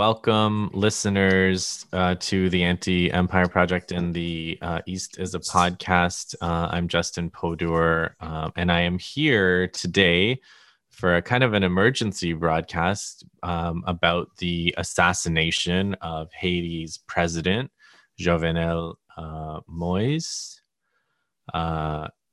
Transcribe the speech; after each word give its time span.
welcome 0.00 0.70
listeners 0.72 1.84
uh, 1.92 2.14
to 2.18 2.48
the 2.48 2.64
Anti 2.64 3.12
Empire 3.12 3.46
Project 3.46 3.92
and 3.92 4.14
the 4.14 4.58
uh, 4.62 4.80
East 4.86 5.18
is 5.18 5.34
a 5.34 5.40
podcast. 5.40 6.34
Uh, 6.40 6.68
I'm 6.70 6.88
Justin 6.88 7.28
Podur, 7.28 8.14
um, 8.18 8.50
and 8.56 8.72
I 8.72 8.80
am 8.80 8.98
here 8.98 9.68
today 9.68 10.40
for 10.88 11.16
a 11.16 11.20
kind 11.20 11.44
of 11.44 11.52
an 11.52 11.62
emergency 11.62 12.32
broadcast 12.32 13.26
um, 13.42 13.84
about 13.86 14.34
the 14.38 14.74
assassination 14.78 15.92
of 16.00 16.32
Haiti's 16.32 16.96
president, 17.06 17.70
Jovenel 18.18 18.94
uh, 19.18 19.60
Moise. 19.68 20.62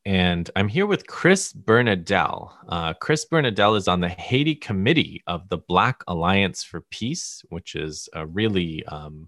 And 0.08 0.50
I'm 0.56 0.70
here 0.70 0.86
with 0.86 1.06
Chris 1.06 1.52
Bernadel. 1.52 2.58
Uh, 2.70 2.94
Chris 2.94 3.26
Bernadel 3.26 3.76
is 3.76 3.90
on 3.90 4.00
the 4.00 4.08
Haiti 4.08 4.56
committee 4.56 5.22
of 5.28 5.50
the 5.50 5.58
Black 5.58 6.02
Alliance 6.08 6.64
for 6.64 6.80
Peace, 6.80 7.44
which 7.50 7.76
is 7.76 8.08
a 8.14 8.26
really 8.26 8.86
um, 8.86 9.28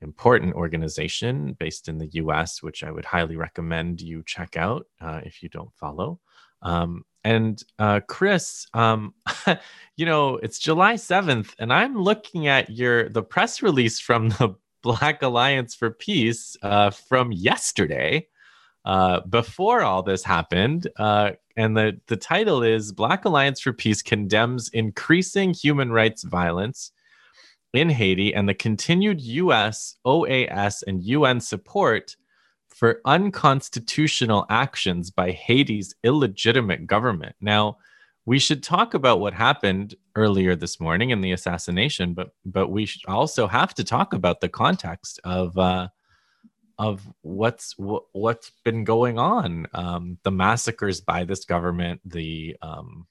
important 0.00 0.54
organization 0.54 1.52
based 1.52 1.88
in 1.88 1.98
the 1.98 2.08
US, 2.14 2.64
which 2.64 2.82
I 2.82 2.90
would 2.90 3.04
highly 3.04 3.36
recommend 3.36 4.00
you 4.00 4.24
check 4.26 4.56
out 4.56 4.88
uh, 5.00 5.20
if 5.22 5.40
you 5.40 5.48
don't 5.48 5.72
follow. 5.76 6.18
Um, 6.62 7.04
and 7.22 7.62
uh, 7.78 8.00
Chris, 8.08 8.66
um, 8.74 9.14
you 9.96 10.04
know, 10.04 10.34
it's 10.38 10.58
July 10.58 10.94
7th, 10.94 11.54
and 11.60 11.72
I'm 11.72 11.96
looking 11.96 12.48
at 12.48 12.70
your 12.70 13.08
the 13.08 13.22
press 13.22 13.62
release 13.62 14.00
from 14.00 14.30
the 14.30 14.56
Black 14.82 15.22
Alliance 15.22 15.76
for 15.76 15.92
Peace 15.92 16.56
uh, 16.60 16.90
from 16.90 17.30
yesterday 17.30 18.26
uh, 18.84 19.20
before 19.20 19.82
all 19.82 20.02
this 20.02 20.24
happened. 20.24 20.88
Uh, 20.96 21.32
and 21.56 21.76
the, 21.76 22.00
the 22.06 22.16
title 22.16 22.62
is 22.62 22.92
Black 22.92 23.24
Alliance 23.24 23.60
for 23.60 23.72
Peace 23.72 24.02
condemns 24.02 24.70
increasing 24.70 25.52
human 25.52 25.92
rights 25.92 26.24
violence 26.24 26.92
in 27.72 27.88
Haiti 27.90 28.34
and 28.34 28.48
the 28.48 28.54
continued 28.54 29.20
US, 29.20 29.96
OAS, 30.04 30.82
and 30.86 31.02
UN 31.02 31.40
support 31.40 32.16
for 32.68 33.00
unconstitutional 33.04 34.46
actions 34.50 35.10
by 35.10 35.30
Haiti's 35.30 35.94
illegitimate 36.02 36.86
government. 36.86 37.36
Now, 37.40 37.78
we 38.24 38.38
should 38.38 38.62
talk 38.62 38.94
about 38.94 39.20
what 39.20 39.34
happened 39.34 39.94
earlier 40.14 40.54
this 40.54 40.80
morning 40.80 41.10
in 41.10 41.20
the 41.20 41.32
assassination, 41.32 42.14
but 42.14 42.34
but 42.44 42.68
we 42.68 42.88
also 43.08 43.46
have 43.46 43.74
to 43.74 43.84
talk 43.84 44.14
about 44.14 44.40
the 44.40 44.48
context 44.48 45.20
of 45.24 45.56
uh, 45.58 45.88
of 46.78 47.06
what's 47.22 47.74
what's 47.76 48.50
been 48.64 48.84
going 48.84 49.18
on 49.18 49.66
um, 49.74 50.18
the 50.22 50.30
massacres 50.30 51.00
by 51.00 51.24
this 51.24 51.44
government 51.44 52.00
the 52.04 52.56
um, 52.62 53.06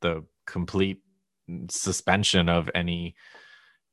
the 0.00 0.24
complete 0.46 1.00
suspension 1.68 2.48
of 2.48 2.70
any 2.74 3.14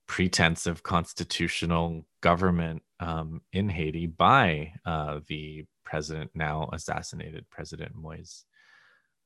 pretense 0.07 0.65
of 0.65 0.83
constitutional 0.83 2.05
government 2.21 2.81
um, 2.99 3.41
in 3.53 3.69
Haiti 3.69 4.07
by 4.07 4.73
uh, 4.85 5.21
the 5.27 5.65
president 5.85 6.31
now 6.35 6.69
assassinated 6.73 7.49
President 7.49 7.95
Moise. 7.95 8.45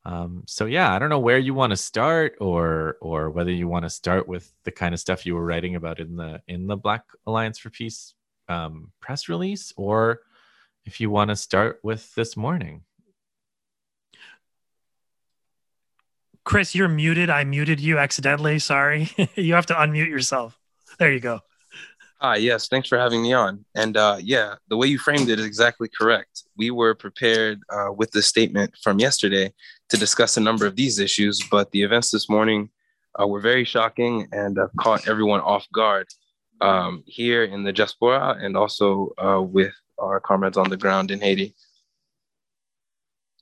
Um, 0.06 0.44
so 0.46 0.66
yeah, 0.66 0.94
I 0.94 1.00
don't 1.00 1.10
know 1.10 1.20
where 1.20 1.40
you 1.40 1.56
want 1.56 1.72
to 1.72 1.78
start, 1.78 2.36
or 2.40 2.98
or 3.02 3.32
whether 3.32 3.52
you 3.52 3.68
want 3.68 3.84
to 3.86 3.90
start 3.90 4.28
with 4.28 4.52
the 4.64 4.72
kind 4.72 4.94
of 4.94 5.00
stuff 5.00 5.26
you 5.26 5.34
were 5.34 5.46
writing 5.46 5.76
about 5.76 6.00
in 6.00 6.16
the 6.16 6.42
in 6.48 6.68
the 6.68 6.78
Black 6.78 7.04
Alliance 7.26 7.58
for 7.58 7.72
Peace 7.72 8.14
um, 8.48 8.92
press 9.00 9.30
release 9.30 9.74
or 9.78 10.22
if 10.86 11.00
you 11.00 11.10
want 11.10 11.30
to 11.30 11.36
start 11.36 11.80
with 11.84 12.14
this 12.16 12.38
morning. 12.38 12.84
Chris, 16.44 16.76
you're 16.76 16.88
muted. 16.88 17.30
I 17.30 17.44
muted 17.44 17.80
you 17.80 17.98
accidentally. 17.98 18.60
Sorry. 18.60 19.10
you 19.36 19.56
have 19.56 19.66
to 19.68 19.74
unmute 19.74 20.10
yourself. 20.10 20.60
There 21.00 21.12
you 21.12 21.20
go. 21.20 21.42
Hi, 22.22 22.38
yes, 22.38 22.70
thanks 22.70 22.88
for 22.88 22.98
having 22.98 23.22
me 23.22 23.34
on. 23.34 23.66
And 23.76 23.98
uh, 23.98 24.18
yeah, 24.22 24.56
the 24.70 24.78
way 24.78 24.88
you 24.88 24.98
framed 24.98 25.30
it 25.30 25.40
is 25.40 25.46
exactly 25.46 25.90
correct. 25.90 26.44
We 26.56 26.72
were 26.72 26.96
prepared 26.96 27.60
uh, 27.70 27.92
with 27.92 28.12
the 28.12 28.22
statement 28.22 28.74
from 28.82 29.00
yesterday 29.00 29.54
to 29.90 29.98
discuss 29.98 30.38
a 30.38 30.40
number 30.40 30.66
of 30.66 30.76
these 30.76 30.98
issues, 30.98 31.42
but 31.52 31.72
the 31.72 31.84
events 31.84 32.12
this 32.12 32.30
morning 32.30 32.70
uh, 33.20 33.28
were 33.28 33.42
very 33.42 33.66
shocking 33.66 34.28
and 34.32 34.58
uh, 34.58 34.68
caught 34.80 35.08
everyone 35.08 35.42
off 35.42 35.68
guard 35.74 36.08
um, 36.62 37.04
here 37.06 37.44
in 37.44 37.64
the 37.64 37.74
diaspora 37.74 38.38
and 38.40 38.56
also 38.56 39.14
uh, 39.18 39.42
with 39.42 39.74
our 39.98 40.20
comrades 40.20 40.58
on 40.58 40.70
the 40.70 40.78
ground 40.78 41.12
in 41.12 41.20
Haiti. 41.20 41.56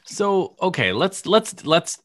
So 0.05 0.55
okay, 0.61 0.91
let's 0.91 1.25
let's 1.25 1.65
let's 1.65 1.99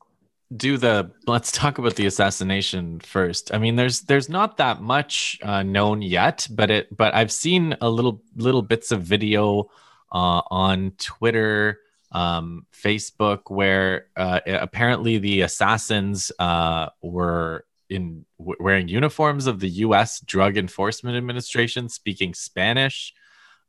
do 0.56 0.78
the 0.78 1.10
let's 1.26 1.52
talk 1.52 1.78
about 1.78 1.96
the 1.96 2.06
assassination 2.06 3.00
first. 3.00 3.52
I 3.52 3.58
mean, 3.58 3.76
there's 3.76 4.02
there's 4.02 4.28
not 4.28 4.56
that 4.58 4.80
much 4.80 5.38
uh, 5.42 5.62
known 5.62 6.02
yet, 6.02 6.46
but 6.50 6.70
it 6.70 6.96
but 6.96 7.14
I've 7.14 7.32
seen 7.32 7.76
a 7.80 7.90
little 7.90 8.22
little 8.36 8.62
bits 8.62 8.92
of 8.92 9.02
video 9.02 9.70
uh, 10.12 10.42
on 10.50 10.92
Twitter, 10.98 11.80
um, 12.12 12.66
Facebook, 12.72 13.50
where 13.50 14.06
uh, 14.16 14.40
apparently 14.46 15.18
the 15.18 15.42
assassins 15.42 16.32
uh, 16.38 16.88
were 17.02 17.64
in 17.90 18.24
w- 18.38 18.56
wearing 18.60 18.88
uniforms 18.88 19.46
of 19.46 19.60
the 19.60 19.68
U.S. 19.68 20.20
Drug 20.20 20.56
Enforcement 20.56 21.16
Administration, 21.16 21.88
speaking 21.88 22.34
Spanish. 22.34 23.14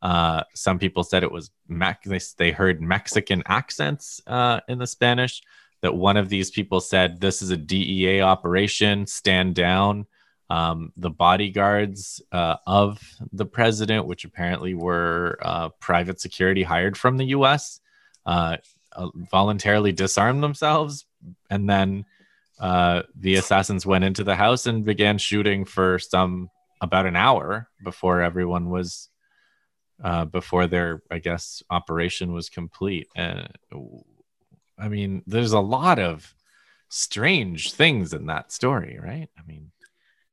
Uh, 0.01 0.43
some 0.53 0.79
people 0.79 1.03
said 1.03 1.23
it 1.23 1.31
was 1.31 1.51
Mac- 1.67 2.03
they, 2.03 2.19
they 2.37 2.51
heard 2.51 2.81
Mexican 2.81 3.43
accents 3.47 4.21
uh, 4.27 4.59
in 4.67 4.79
the 4.79 4.87
Spanish. 4.87 5.41
That 5.81 5.95
one 5.95 6.17
of 6.17 6.27
these 6.29 6.51
people 6.51 6.81
said, 6.81 7.21
"This 7.21 7.41
is 7.41 7.51
a 7.51 7.57
DEA 7.57 8.21
operation. 8.21 9.07
Stand 9.07 9.55
down." 9.55 10.07
Um, 10.49 10.91
the 10.97 11.11
bodyguards 11.11 12.21
uh, 12.31 12.55
of 12.65 12.99
the 13.31 13.45
president, 13.45 14.07
which 14.07 14.25
apparently 14.25 14.73
were 14.73 15.37
uh, 15.41 15.69
private 15.79 16.19
security 16.19 16.63
hired 16.63 16.97
from 16.97 17.17
the 17.17 17.25
U.S., 17.25 17.79
uh, 18.25 18.57
uh, 18.93 19.09
voluntarily 19.31 19.91
disarmed 19.91 20.41
themselves, 20.41 21.05
and 21.49 21.69
then 21.69 22.05
uh, 22.59 23.03
the 23.15 23.35
assassins 23.35 23.85
went 23.85 24.03
into 24.03 24.23
the 24.23 24.35
house 24.35 24.65
and 24.65 24.83
began 24.83 25.17
shooting 25.17 25.65
for 25.65 25.97
some 25.99 26.49
about 26.81 27.05
an 27.05 27.15
hour 27.15 27.69
before 27.83 28.21
everyone 28.21 28.69
was 28.69 29.09
uh, 30.03 30.25
before 30.25 30.67
their 30.67 31.01
i 31.11 31.19
guess 31.19 31.61
operation 31.69 32.31
was 32.33 32.49
complete. 32.49 33.07
And 33.15 33.49
i 34.77 34.87
mean 34.87 35.23
there's 35.27 35.53
a 35.53 35.59
lot 35.59 35.99
of 35.99 36.33
strange 36.89 37.73
things 37.73 38.13
in 38.13 38.25
that 38.27 38.51
story 38.51 38.99
right? 39.01 39.29
I 39.37 39.41
mean 39.47 39.71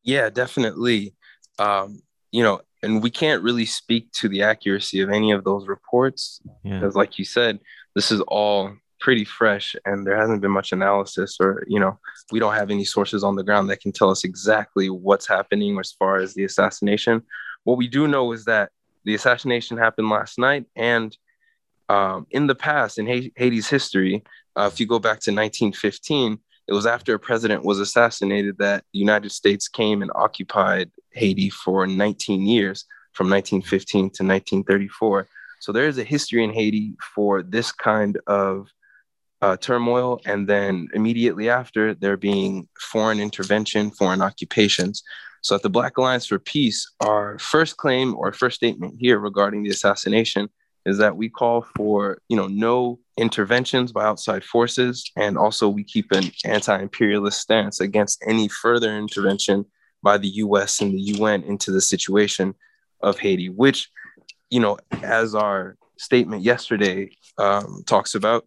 yeah 0.02 0.30
definitely. 0.30 1.14
Um, 1.58 2.02
you 2.32 2.42
know 2.42 2.60
and 2.82 3.02
we 3.02 3.10
can't 3.10 3.42
really 3.42 3.64
speak 3.64 4.12
to 4.12 4.28
the 4.28 4.42
accuracy 4.42 5.00
of 5.00 5.10
any 5.10 5.32
of 5.32 5.42
those 5.44 5.66
reports 5.66 6.40
yeah. 6.62 6.78
because 6.78 6.94
like 6.94 7.18
you 7.18 7.24
said 7.24 7.58
this 7.94 8.10
is 8.10 8.20
all 8.22 8.74
pretty 9.00 9.24
fresh 9.24 9.76
and 9.84 10.06
there 10.06 10.16
hasn't 10.16 10.40
been 10.40 10.50
much 10.50 10.72
analysis 10.72 11.36
or 11.40 11.64
you 11.66 11.78
know 11.78 11.98
we 12.32 12.40
don't 12.40 12.54
have 12.54 12.70
any 12.70 12.84
sources 12.84 13.22
on 13.22 13.36
the 13.36 13.44
ground 13.44 13.68
that 13.68 13.80
can 13.80 13.92
tell 13.92 14.10
us 14.10 14.24
exactly 14.24 14.88
what's 14.88 15.28
happening 15.28 15.78
as 15.78 15.92
far 15.92 16.16
as 16.16 16.34
the 16.34 16.44
assassination. 16.44 17.22
What 17.64 17.78
we 17.78 17.88
do 17.88 18.08
know 18.08 18.32
is 18.32 18.44
that 18.46 18.70
the 19.04 19.14
assassination 19.14 19.76
happened 19.76 20.08
last 20.08 20.38
night 20.38 20.66
and 20.74 21.16
um, 21.88 22.26
in 22.30 22.46
the 22.46 22.54
past 22.54 22.98
in 22.98 23.06
haiti's 23.06 23.68
history 23.68 24.24
uh, 24.56 24.68
if 24.72 24.80
you 24.80 24.86
go 24.86 24.98
back 24.98 25.20
to 25.20 25.30
1915 25.30 26.38
it 26.66 26.72
was 26.72 26.86
after 26.86 27.14
a 27.14 27.18
president 27.18 27.64
was 27.64 27.78
assassinated 27.78 28.58
that 28.58 28.82
the 28.92 28.98
united 28.98 29.30
states 29.30 29.68
came 29.68 30.02
and 30.02 30.10
occupied 30.16 30.90
haiti 31.12 31.48
for 31.48 31.86
19 31.86 32.42
years 32.42 32.84
from 33.12 33.30
1915 33.30 34.00
to 34.00 34.24
1934 34.24 35.28
so 35.60 35.72
there 35.72 35.88
is 35.88 35.98
a 35.98 36.04
history 36.04 36.44
in 36.44 36.52
Haiti 36.52 36.94
for 37.14 37.42
this 37.42 37.72
kind 37.72 38.18
of 38.26 38.68
uh, 39.42 39.56
turmoil, 39.56 40.20
and 40.24 40.48
then 40.48 40.88
immediately 40.94 41.50
after, 41.50 41.94
there 41.94 42.16
being 42.16 42.68
foreign 42.80 43.20
intervention, 43.20 43.90
foreign 43.90 44.22
occupations. 44.22 45.02
So, 45.42 45.54
at 45.54 45.62
the 45.62 45.70
Black 45.70 45.96
Alliance 45.98 46.26
for 46.26 46.38
Peace, 46.38 46.90
our 47.00 47.38
first 47.38 47.76
claim 47.76 48.14
or 48.16 48.32
first 48.32 48.56
statement 48.56 48.94
here 48.98 49.18
regarding 49.18 49.62
the 49.62 49.70
assassination 49.70 50.48
is 50.86 50.98
that 50.98 51.16
we 51.16 51.28
call 51.28 51.66
for, 51.76 52.18
you 52.28 52.36
know, 52.36 52.46
no 52.46 52.98
interventions 53.16 53.92
by 53.92 54.04
outside 54.04 54.44
forces, 54.44 55.10
and 55.16 55.36
also 55.36 55.68
we 55.68 55.82
keep 55.82 56.12
an 56.12 56.30
anti-imperialist 56.44 57.40
stance 57.40 57.80
against 57.80 58.22
any 58.26 58.48
further 58.48 58.96
intervention 58.96 59.64
by 60.02 60.16
the 60.16 60.28
U.S. 60.28 60.80
and 60.80 60.94
the 60.94 61.18
UN 61.18 61.42
into 61.42 61.72
the 61.72 61.80
situation 61.80 62.54
of 63.00 63.18
Haiti, 63.18 63.48
which, 63.48 63.90
you 64.50 64.60
know, 64.60 64.78
as 65.02 65.34
our 65.34 65.76
statement 65.98 66.42
yesterday 66.42 67.10
um, 67.38 67.82
talks 67.86 68.14
about, 68.14 68.46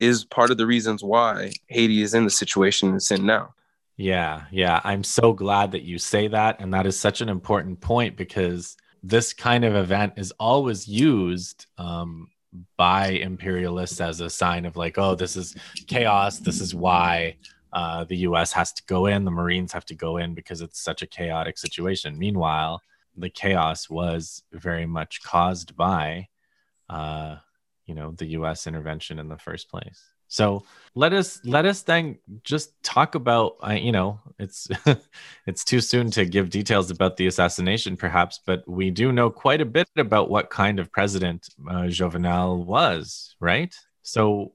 is 0.00 0.24
part 0.24 0.50
of 0.50 0.58
the 0.58 0.66
reasons 0.66 1.02
why 1.02 1.52
Haiti 1.68 2.02
is 2.02 2.14
in 2.14 2.24
the 2.24 2.30
situation 2.30 2.94
it's 2.94 3.10
in 3.10 3.24
now. 3.26 3.54
Yeah, 3.96 4.44
yeah. 4.50 4.80
I'm 4.82 5.04
so 5.04 5.32
glad 5.32 5.72
that 5.72 5.82
you 5.82 5.98
say 5.98 6.28
that. 6.28 6.60
And 6.60 6.74
that 6.74 6.86
is 6.86 6.98
such 6.98 7.20
an 7.20 7.28
important 7.28 7.80
point 7.80 8.16
because 8.16 8.76
this 9.02 9.32
kind 9.32 9.64
of 9.64 9.76
event 9.76 10.14
is 10.16 10.32
always 10.32 10.88
used 10.88 11.66
um, 11.78 12.28
by 12.76 13.08
imperialists 13.08 14.00
as 14.00 14.20
a 14.20 14.30
sign 14.30 14.64
of 14.64 14.76
like, 14.76 14.98
oh, 14.98 15.14
this 15.14 15.36
is 15.36 15.54
chaos. 15.86 16.38
This 16.38 16.60
is 16.60 16.74
why 16.74 17.36
uh, 17.72 18.04
the 18.04 18.18
U.S. 18.18 18.52
has 18.52 18.72
to 18.72 18.82
go 18.86 19.06
in, 19.06 19.24
the 19.24 19.30
Marines 19.30 19.72
have 19.72 19.84
to 19.86 19.94
go 19.94 20.16
in 20.16 20.34
because 20.34 20.60
it's 20.60 20.80
such 20.80 21.02
a 21.02 21.06
chaotic 21.06 21.58
situation. 21.58 22.18
Meanwhile, 22.18 22.80
the 23.16 23.30
chaos 23.30 23.90
was 23.90 24.42
very 24.52 24.86
much 24.86 25.22
caused 25.22 25.76
by, 25.76 26.28
uh, 26.88 27.36
you 27.86 27.94
know, 27.94 28.12
the 28.12 28.26
U.S. 28.38 28.66
intervention 28.66 29.18
in 29.18 29.28
the 29.28 29.38
first 29.38 29.70
place. 29.70 30.02
So 30.28 30.64
let 30.94 31.12
us 31.12 31.40
let 31.44 31.64
us 31.64 31.82
then 31.82 32.18
just 32.42 32.82
talk 32.82 33.14
about. 33.14 33.56
Uh, 33.64 33.72
you 33.72 33.92
know, 33.92 34.20
it's 34.38 34.68
it's 35.46 35.64
too 35.64 35.80
soon 35.80 36.10
to 36.12 36.24
give 36.24 36.50
details 36.50 36.90
about 36.90 37.16
the 37.16 37.26
assassination, 37.26 37.96
perhaps, 37.96 38.40
but 38.44 38.68
we 38.68 38.90
do 38.90 39.12
know 39.12 39.30
quite 39.30 39.60
a 39.60 39.66
bit 39.66 39.88
about 39.96 40.30
what 40.30 40.50
kind 40.50 40.80
of 40.80 40.90
president 40.90 41.48
uh, 41.68 41.84
Jovenel 41.84 42.64
was, 42.64 43.36
right? 43.38 43.74
So, 44.02 44.52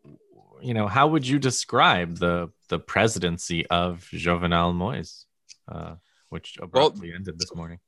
you 0.61 0.73
know, 0.73 0.87
how 0.87 1.07
would 1.07 1.25
you 1.25 1.39
describe 1.39 2.17
the 2.17 2.51
the 2.67 2.79
presidency 2.79 3.65
of 3.67 4.07
Jovenel 4.11 4.75
Moise, 4.75 5.25
uh, 5.71 5.95
which 6.29 6.57
abruptly 6.61 7.09
well, 7.09 7.15
ended 7.15 7.39
this 7.39 7.55
morning? 7.55 7.79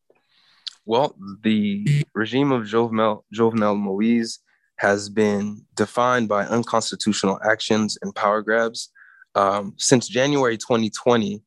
Well, 0.86 1.16
the 1.42 2.06
regime 2.14 2.52
of 2.52 2.64
Jovenel 2.64 3.24
Jovenel 3.34 3.78
Moise 3.78 4.40
has 4.82 5.10
been 5.10 5.64
defined 5.76 6.28
by 6.28 6.44
unconstitutional 6.46 7.40
actions 7.48 8.00
and 8.02 8.16
power 8.16 8.42
grabs. 8.42 8.90
Um, 9.36 9.76
since 9.78 10.08
January 10.08 10.58
2020, 10.58 11.40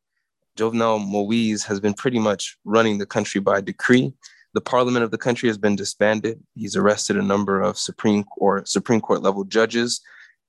Jovenel 0.57 1.05
Moise 1.05 1.65
has 1.65 1.81
been 1.81 1.93
pretty 1.93 2.17
much 2.17 2.57
running 2.63 2.97
the 2.97 3.05
country 3.05 3.41
by 3.41 3.59
decree. 3.59 4.13
The 4.53 4.61
parliament 4.61 5.03
of 5.03 5.11
the 5.11 5.17
country 5.17 5.49
has 5.49 5.57
been 5.57 5.75
disbanded. 5.75 6.41
He's 6.53 6.77
arrested 6.77 7.17
a 7.17 7.21
number 7.21 7.61
of 7.61 7.77
Supreme 7.77 8.23
Court 8.23 8.69
Supreme 8.69 9.01
Court 9.01 9.21
level 9.21 9.43
judges, 9.43 9.99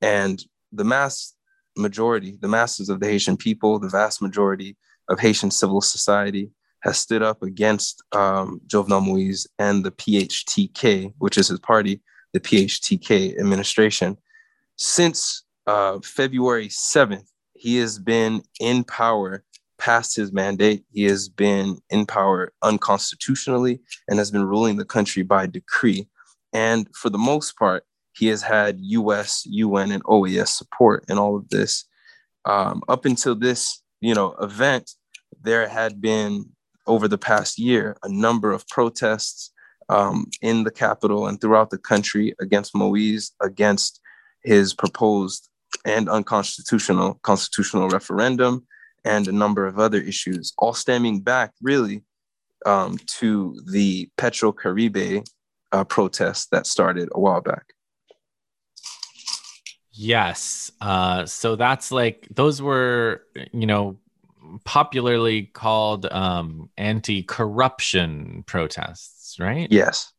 and 0.01 0.41
the 0.71 0.85
mass 0.85 1.35
majority, 1.77 2.39
the 2.41 2.47
masses 2.47 2.89
of 2.89 3.01
the 3.01 3.09
Haitian 3.09 3.37
people, 3.37 3.81
the 3.81 3.89
vast 3.89 4.23
majority 4.23 4.77
of 5.09 5.19
Haitian 5.19 5.51
civil 5.51 5.81
society 5.81 6.51
has 6.83 6.99
stood 6.99 7.23
up 7.23 7.43
against 7.43 8.05
um, 8.13 8.61
Jovenel 8.69 9.05
Moise 9.05 9.49
and 9.59 9.85
the 9.85 9.91
PHTK, 9.91 11.15
which 11.19 11.37
is 11.37 11.49
his 11.49 11.59
party, 11.59 12.01
the 12.37 12.41
PHTK 12.41 13.39
administration. 13.39 14.19
Since 14.77 15.45
uh, 15.67 16.01
February 16.05 16.69
7th, 16.69 17.31
he 17.55 17.79
has 17.79 17.99
been 17.99 18.43
in 18.61 18.85
power 18.85 19.43
past 19.79 20.15
his 20.15 20.33
mandate. 20.33 20.85
He 20.93 21.05
has 21.05 21.31
been 21.31 21.79
in 21.89 22.05
power 22.05 22.53
unconstitutionally 22.63 23.81
and 24.07 24.19
has 24.19 24.31
been 24.31 24.45
ruling 24.45 24.77
the 24.77 24.85
country 24.85 25.23
by 25.23 25.47
decree. 25.47 26.09
And 26.53 26.89
for 26.95 27.09
the 27.09 27.19
most 27.19 27.57
part, 27.57 27.85
he 28.13 28.27
has 28.27 28.43
had 28.43 28.79
US, 28.81 29.45
UN, 29.47 29.91
and 29.93 30.05
OAS 30.05 30.49
support 30.49 31.07
in 31.09 31.17
all 31.17 31.37
of 31.37 31.49
this. 31.49 31.87
Um, 32.45 32.83
up 32.87 33.07
until 33.07 33.35
this, 33.35 33.83
you 34.03 34.15
know, 34.15 34.35
event, 34.43 34.91
there 35.41 35.69
had 35.69 36.03
been 36.03 36.51
over 36.87 37.09
the 37.09 37.19
past 37.19 37.59
year 37.59 37.97
a 38.03 38.11
number 38.11 38.53
of 38.53 38.69
protests 38.69 39.53
um, 39.89 40.27
in 40.43 40.65
the 40.65 40.71
capital 40.71 41.27
and 41.27 41.41
throughout 41.41 41.71
the 41.71 41.79
country 41.79 42.35
against 42.41 42.75
Moise, 42.75 43.33
against 43.41 44.01
his 44.43 44.75
proposed 44.75 45.49
and 45.85 46.09
unconstitutional 46.09 47.15
constitutional 47.23 47.89
referendum, 47.89 48.67
and 49.05 49.29
a 49.29 49.33
number 49.33 49.67
of 49.67 49.79
other 49.79 50.01
issues, 50.01 50.53
all 50.59 50.75
stemming 50.75 51.21
back 51.21 51.53
really 51.63 52.03
um, 52.65 52.99
to 53.07 53.61
the 53.71 54.11
Petro 54.17 54.53
Caribe 54.53 55.25
uh, 55.73 55.85
protest 55.85 56.51
that 56.51 56.67
started 56.67 57.09
a 57.13 57.21
while 57.21 57.41
back. 57.41 57.73
Yes. 59.93 60.71
Uh, 60.81 61.25
so 61.25 61.57
that's 61.57 61.91
like, 61.91 62.29
those 62.31 62.61
were, 62.61 63.23
you 63.53 63.67
know, 63.67 63.97
popularly 64.65 65.45
called 65.45 66.07
um, 66.07 66.69
anti 66.77 67.23
corruption 67.23 68.45
protests, 68.47 69.16
right? 69.39 69.69
Yes. 69.71 70.13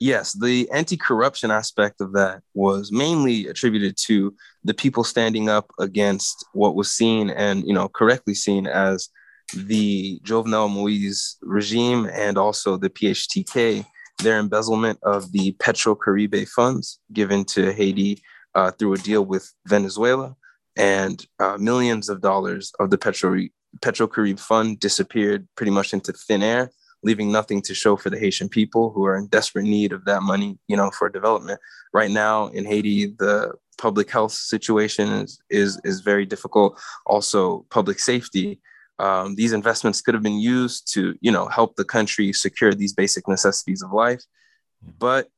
Yes. 0.00 0.32
The 0.32 0.68
anti 0.70 0.96
corruption 0.96 1.50
aspect 1.50 2.00
of 2.00 2.12
that 2.12 2.42
was 2.54 2.90
mainly 2.92 3.46
attributed 3.46 3.96
to 4.06 4.34
the 4.64 4.74
people 4.74 5.04
standing 5.04 5.48
up 5.48 5.70
against 5.78 6.44
what 6.52 6.74
was 6.74 6.90
seen 6.90 7.30
and, 7.30 7.66
you 7.66 7.72
know, 7.72 7.88
correctly 7.88 8.34
seen 8.34 8.66
as 8.66 9.08
the 9.54 10.20
Jovenel 10.24 10.72
Moise 10.72 11.36
regime 11.42 12.08
and 12.12 12.38
also 12.38 12.76
the 12.76 12.90
PHTK, 12.90 13.84
their 14.22 14.38
embezzlement 14.38 14.98
of 15.02 15.30
the 15.32 15.52
Petro 15.52 15.94
Caribe 15.94 16.46
funds 16.48 16.98
given 17.12 17.44
to 17.46 17.72
Haiti 17.72 18.22
uh, 18.54 18.70
through 18.72 18.94
a 18.94 18.98
deal 18.98 19.24
with 19.24 19.52
Venezuela. 19.66 20.34
And 20.76 21.24
uh, 21.38 21.58
millions 21.58 22.08
of 22.08 22.20
dollars 22.20 22.72
of 22.80 22.90
the 22.90 22.98
Petro 22.98 23.46
Petrocaribe 23.80 24.40
Fund 24.40 24.80
disappeared 24.80 25.48
pretty 25.56 25.72
much 25.72 25.92
into 25.92 26.12
thin 26.12 26.42
air, 26.42 26.70
leaving 27.02 27.32
nothing 27.32 27.60
to 27.62 27.74
show 27.74 27.96
for 27.96 28.10
the 28.10 28.18
Haitian 28.18 28.48
people 28.48 28.90
who 28.90 29.04
are 29.04 29.16
in 29.16 29.26
desperate 29.26 29.64
need 29.64 29.92
of 29.92 30.04
that 30.04 30.22
money, 30.22 30.58
you 30.68 30.76
know, 30.76 30.90
for 30.90 31.08
development. 31.08 31.60
Right 31.92 32.10
now 32.10 32.48
in 32.48 32.64
Haiti, 32.64 33.06
the 33.18 33.52
public 33.78 34.10
health 34.10 34.32
situation 34.32 35.08
is 35.08 35.40
is, 35.50 35.80
is 35.84 36.00
very 36.00 36.26
difficult. 36.26 36.80
Also, 37.06 37.66
public 37.70 37.98
safety. 37.98 38.60
Um, 38.98 39.34
these 39.34 39.52
investments 39.52 40.00
could 40.00 40.14
have 40.14 40.22
been 40.22 40.38
used 40.38 40.92
to, 40.94 41.16
you 41.20 41.32
know, 41.32 41.48
help 41.48 41.74
the 41.74 41.84
country 41.84 42.32
secure 42.32 42.72
these 42.72 42.92
basic 42.92 43.26
necessities 43.26 43.82
of 43.82 43.92
life. 43.92 44.22
But, 44.98 45.28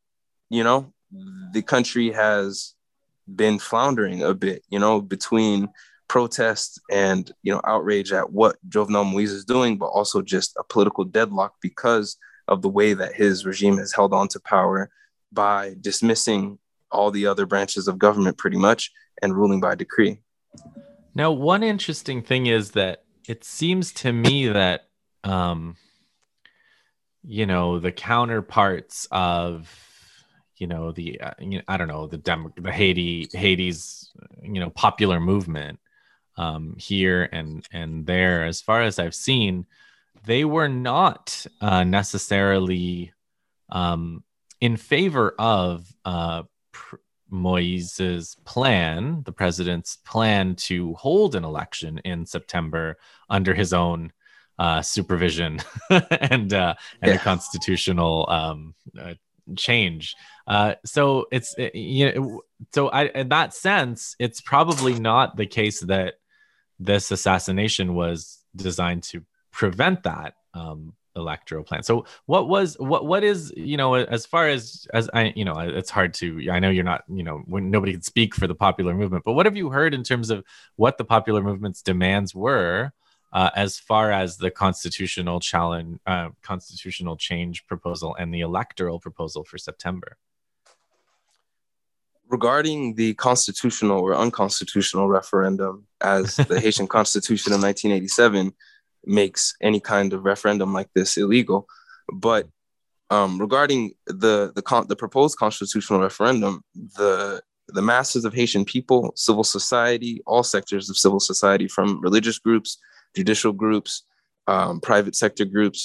you 0.51 0.65
know, 0.65 0.93
the 1.53 1.63
country 1.63 2.11
has 2.13 2.75
been 3.27 3.59
floundering 3.59 4.23
a 4.23 4.35
bit, 4.35 4.63
you 4.69 4.79
know, 4.79 5.01
between 5.01 5.69
protest 6.15 6.81
and 6.93 7.33
you 7.43 7.53
know 7.53 7.61
outrage 7.65 8.13
at 8.13 8.31
what 8.31 8.55
Jovenel 8.69 9.11
Moise 9.11 9.33
is 9.33 9.45
doing, 9.45 9.77
but 9.77 9.87
also 9.87 10.23
just 10.23 10.55
a 10.57 10.63
political 10.63 11.03
deadlock 11.03 11.55
because 11.61 12.17
of 12.47 12.63
the 12.63 12.69
way 12.69 12.95
that 12.95 13.17
his 13.17 13.45
regime 13.45 13.79
has 13.79 13.93
held 13.93 14.15
on 14.15 14.29
to 14.29 14.39
power 14.39 14.91
by 15.33 15.75
dismissing 15.81 16.61
all 16.93 17.11
the 17.11 17.27
other 17.27 17.47
branches 17.47 17.89
of 17.89 17.99
government 17.99 18.39
pretty 18.39 18.57
much 18.57 18.93
and 19.23 19.35
ruling 19.35 19.59
by 19.59 19.75
decree. 19.75 20.21
Now, 21.17 21.33
one 21.33 21.65
interesting 21.65 22.23
thing 22.23 22.47
is 22.47 22.71
that 22.73 23.03
it 23.27 23.43
seems 23.43 23.93
to 23.95 24.13
me 24.13 24.47
that 24.47 24.87
um, 25.25 25.77
you 27.25 27.45
know 27.45 27.81
the 27.81 27.91
counterparts 27.91 29.09
of 29.11 29.69
you 30.59 30.69
know 30.69 30.93
the 30.93 31.21
uh, 31.21 31.33
you 31.41 31.59
know, 31.59 31.65
I 31.67 31.77
don't 31.77 31.89
know 31.89 32.07
the 32.07 32.19
Dem- 32.19 32.53
the 32.57 32.71
Haiti 32.71 33.27
Haiti's 33.33 34.13
you 34.41 34.61
know 34.61 34.71
popular 34.71 35.19
movement 35.19 35.81
um, 36.37 36.75
here 36.79 37.29
and 37.33 37.67
and 37.73 38.07
there. 38.07 38.45
As 38.45 38.61
far 38.61 38.83
as 38.83 38.99
I've 38.99 39.15
seen, 39.15 39.67
they 40.27 40.45
were 40.45 40.69
not 40.69 41.47
uh, 41.61 41.85
necessarily 41.85 43.13
um, 43.71 44.25
in 44.61 44.77
favor 44.77 45.35
of 45.39 45.87
uh, 46.05 46.45
pr- 46.73 46.97
Moise's 47.31 48.37
plan, 48.45 49.23
the 49.25 49.33
president's 49.33 49.97
plan 49.97 50.55
to 50.55 50.95
hold 50.95 51.35
an 51.35 51.45
election 51.45 51.99
in 52.05 52.27
September 52.27 52.97
under 53.29 53.55
his 53.55 53.73
own 53.73 54.13
uh, 54.59 54.83
supervision 54.83 55.59
and 55.91 56.55
uh, 56.55 56.75
and 57.03 57.11
yeah. 57.11 57.17
a 57.17 57.19
constitutional 57.19 58.27
um, 58.29 58.75
uh, 58.99 59.15
change. 59.57 60.15
Uh, 60.47 60.75
so 60.85 61.27
it's 61.33 61.55
you 61.75 62.13
know, 62.13 62.43
so 62.73 62.89
I 62.89 63.07
in 63.07 63.29
that 63.31 63.55
sense, 63.55 64.15
it's 64.19 64.41
probably 64.41 64.95
not 64.95 65.37
the 65.37 65.47
case 65.47 65.81
that 65.81 66.15
this 66.79 67.11
assassination 67.11 67.95
was 67.95 68.39
designed 68.57 69.03
to 69.05 69.23
prevent 69.53 70.03
that 70.03 70.35
um, 70.55 70.95
electoral 71.17 71.65
plan. 71.65 71.83
So 71.83 72.07
what 72.27 72.49
was 72.49 72.77
what 72.79 73.07
what 73.07 73.23
is 73.23 73.53
you 73.57 73.77
know 73.77 73.95
as 73.95 74.27
far 74.27 74.49
as 74.49 74.87
as 74.93 75.09
I 75.15 75.33
you 75.37 75.45
know 75.45 75.59
it's 75.59 75.91
hard 75.91 76.15
to 76.15 76.49
I 76.51 76.59
know 76.59 76.71
you're 76.71 76.85
not 76.85 77.05
you 77.09 77.23
know 77.23 77.43
when 77.47 77.71
nobody 77.71 77.93
can 77.93 78.03
speak 78.03 78.35
for 78.35 78.47
the 78.47 78.55
popular 78.55 78.95
movement, 78.95 79.25
but 79.25 79.33
what 79.33 79.47
have 79.47 79.57
you 79.57 79.71
heard 79.71 79.95
in 79.95 80.03
terms 80.03 80.31
of 80.31 80.45
what 80.77 80.99
the 80.99 81.05
popular 81.05 81.43
movement's 81.43 81.83
demands 81.83 82.35
were 82.35 82.93
uh, 83.33 83.51
as 83.57 83.79
far 83.79 84.13
as 84.13 84.37
the 84.37 84.51
constitutional 84.51 85.41
challenge, 85.41 85.99
uh, 86.07 86.31
constitutional 86.43 87.17
change 87.17 87.67
proposal 87.67 88.15
and 88.19 88.33
the 88.33 88.41
electoral 88.41 89.01
proposal 89.01 89.45
for 89.45 89.59
September? 89.59 90.17
Regarding 92.37 92.97
the 93.01 93.15
constitutional 93.15 94.01
or 94.01 94.13
unconstitutional 94.25 95.09
referendum, 95.09 95.75
as 96.01 96.27
the 96.51 96.59
Haitian 96.65 96.89
Constitution 96.89 97.53
of 97.53 97.63
1987 97.63 98.53
makes 99.21 99.55
any 99.69 99.81
kind 99.93 100.13
of 100.13 100.25
referendum 100.25 100.73
like 100.79 100.91
this 100.97 101.17
illegal. 101.17 101.61
But 102.13 102.49
um, 103.17 103.31
regarding 103.47 103.93
the 104.07 104.35
the, 104.57 104.65
con- 104.71 104.89
the 104.89 104.97
proposed 105.05 105.37
constitutional 105.45 106.01
referendum, 106.09 106.65
the 107.01 107.41
the 107.77 107.87
masses 107.93 108.25
of 108.25 108.35
Haitian 108.35 108.65
people, 108.65 109.01
civil 109.15 109.45
society, 109.45 110.13
all 110.27 110.43
sectors 110.43 110.91
of 110.91 110.97
civil 110.97 111.21
society, 111.21 111.67
from 111.69 112.01
religious 112.09 112.39
groups, 112.47 112.71
judicial 113.19 113.53
groups, 113.53 113.93
um, 114.53 114.81
private 114.81 115.15
sector 115.23 115.47
groups, 115.57 115.81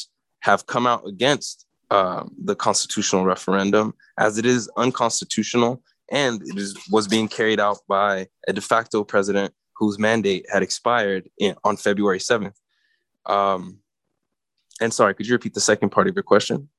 have 0.49 0.65
come 0.73 0.85
out 0.87 1.03
against 1.13 1.67
uh, 1.91 2.23
the 2.49 2.55
constitutional 2.55 3.23
referendum 3.33 3.93
as 4.17 4.31
it 4.39 4.45
is 4.45 4.61
unconstitutional 4.77 5.73
and 6.11 6.41
it 6.43 6.57
is, 6.57 6.77
was 6.89 7.07
being 7.07 7.27
carried 7.27 7.59
out 7.59 7.79
by 7.87 8.27
a 8.47 8.53
de 8.53 8.61
facto 8.61 9.03
president 9.03 9.53
whose 9.75 9.97
mandate 9.97 10.45
had 10.51 10.63
expired 10.63 11.29
in, 11.37 11.55
on 11.63 11.77
February 11.77 12.19
7th. 12.19 12.55
Um, 13.25 13.79
and 14.81 14.93
sorry, 14.93 15.13
could 15.13 15.27
you 15.27 15.33
repeat 15.33 15.53
the 15.53 15.61
second 15.61 15.89
part 15.89 16.07
of 16.07 16.15
your 16.15 16.23
question? 16.23 16.69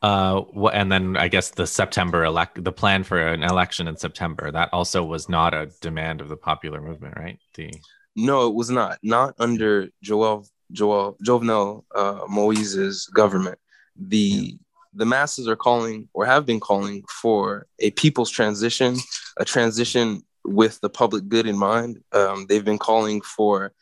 Uh, 0.00 0.42
and 0.72 0.92
then 0.92 1.16
I 1.16 1.28
guess 1.28 1.50
the 1.50 1.66
September 1.66 2.24
elect, 2.24 2.62
the 2.62 2.72
plan 2.72 3.02
for 3.02 3.18
an 3.20 3.42
election 3.42 3.88
in 3.88 3.96
September, 3.96 4.50
that 4.52 4.72
also 4.72 5.02
was 5.02 5.28
not 5.28 5.54
a 5.54 5.70
demand 5.80 6.20
of 6.20 6.28
the 6.28 6.36
popular 6.36 6.80
movement, 6.80 7.16
right? 7.16 7.38
The 7.54 7.72
no, 8.14 8.48
it 8.48 8.54
was 8.54 8.70
not. 8.70 8.98
Not 9.02 9.34
under 9.38 9.88
Joel 10.02 10.46
Joel 10.72 11.16
Jovenel 11.24 11.84
uh, 11.94 12.26
Moise's 12.28 13.06
government. 13.06 13.58
The 13.96 14.58
the 14.94 15.06
masses 15.06 15.48
are 15.48 15.56
calling 15.56 16.08
or 16.14 16.26
have 16.26 16.46
been 16.46 16.60
calling 16.60 17.04
for 17.08 17.66
a 17.78 17.90
people's 17.92 18.30
transition, 18.30 18.96
a 19.36 19.44
transition 19.44 20.22
with 20.44 20.80
the 20.80 20.88
public 20.90 21.28
good 21.28 21.46
in 21.46 21.58
mind. 21.58 22.02
Um, 22.12 22.46
they've 22.48 22.64
been 22.64 22.78
calling 22.78 23.20
for 23.20 23.72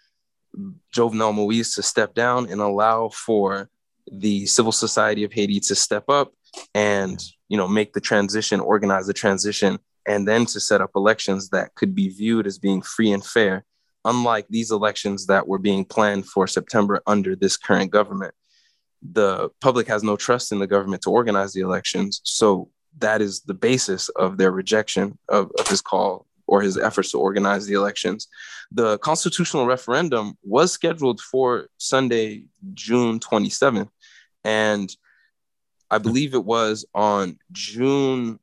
Jovenel 0.94 1.34
Moise 1.34 1.74
to 1.74 1.82
step 1.82 2.14
down 2.14 2.50
and 2.50 2.60
allow 2.60 3.08
for 3.08 3.70
the 4.10 4.46
civil 4.46 4.72
society 4.72 5.24
of 5.24 5.32
Haiti 5.32 5.60
to 5.60 5.74
step 5.74 6.08
up 6.08 6.32
and 6.74 7.22
you 7.48 7.56
know 7.56 7.68
make 7.68 7.92
the 7.92 8.00
transition, 8.00 8.60
organize 8.60 9.06
the 9.06 9.12
transition, 9.12 9.78
and 10.06 10.26
then 10.26 10.46
to 10.46 10.60
set 10.60 10.80
up 10.80 10.90
elections 10.96 11.50
that 11.50 11.74
could 11.74 11.94
be 11.94 12.08
viewed 12.08 12.46
as 12.46 12.58
being 12.58 12.82
free 12.82 13.12
and 13.12 13.24
fair, 13.24 13.64
unlike 14.04 14.46
these 14.48 14.70
elections 14.70 15.26
that 15.26 15.46
were 15.46 15.58
being 15.58 15.84
planned 15.84 16.26
for 16.26 16.46
September 16.46 17.02
under 17.06 17.36
this 17.36 17.56
current 17.56 17.90
government. 17.90 18.34
The 19.02 19.50
public 19.60 19.86
has 19.88 20.02
no 20.02 20.16
trust 20.16 20.52
in 20.52 20.58
the 20.58 20.66
government 20.66 21.02
to 21.02 21.10
organize 21.10 21.52
the 21.52 21.60
elections, 21.60 22.20
so 22.24 22.70
that 22.98 23.20
is 23.20 23.42
the 23.42 23.54
basis 23.54 24.08
of 24.10 24.38
their 24.38 24.50
rejection 24.50 25.18
of, 25.28 25.50
of 25.58 25.68
his 25.68 25.80
call 25.80 26.26
or 26.46 26.62
his 26.62 26.78
efforts 26.78 27.10
to 27.10 27.18
organize 27.18 27.66
the 27.66 27.74
elections. 27.74 28.28
The 28.70 28.98
constitutional 28.98 29.66
referendum 29.66 30.38
was 30.42 30.72
scheduled 30.72 31.20
for 31.20 31.68
Sunday, 31.78 32.44
June 32.74 33.20
27th. 33.20 33.88
And 34.44 34.94
I 35.90 35.98
believe 35.98 36.34
it 36.34 36.44
was 36.44 36.84
on 36.94 37.38
June 37.52 38.38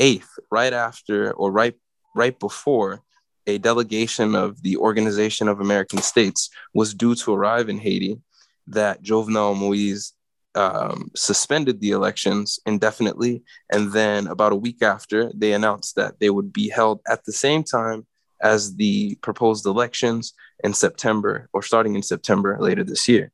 8th, 0.00 0.38
right 0.50 0.72
after 0.72 1.32
or 1.32 1.52
right 1.52 1.74
right 2.14 2.38
before 2.38 3.02
a 3.46 3.58
delegation 3.58 4.34
of 4.34 4.62
the 4.62 4.76
Organization 4.76 5.48
of 5.48 5.60
American 5.60 6.00
States 6.00 6.50
was 6.74 6.94
due 6.94 7.14
to 7.16 7.32
arrive 7.32 7.68
in 7.68 7.78
Haiti, 7.78 8.18
that 8.66 9.02
Jovenel 9.02 9.56
Moise 9.56 10.12
um, 10.54 11.10
suspended 11.14 11.80
the 11.80 11.90
elections 11.90 12.58
indefinitely. 12.66 13.42
And 13.72 13.92
then 13.92 14.26
about 14.26 14.52
a 14.52 14.56
week 14.56 14.82
after, 14.82 15.30
they 15.34 15.52
announced 15.52 15.96
that 15.96 16.18
they 16.18 16.30
would 16.30 16.52
be 16.52 16.68
held 16.68 17.00
at 17.08 17.24
the 17.24 17.32
same 17.32 17.62
time 17.62 18.06
as 18.42 18.76
the 18.76 19.16
proposed 19.16 19.66
elections 19.66 20.32
in 20.64 20.74
September 20.74 21.48
or 21.52 21.62
starting 21.62 21.94
in 21.94 22.02
September 22.02 22.56
later 22.58 22.82
this 22.82 23.08
year. 23.08 23.32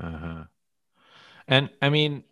Uh-huh. 0.00 0.44
And 1.46 1.70
I 1.80 1.90
mean, 1.90 2.24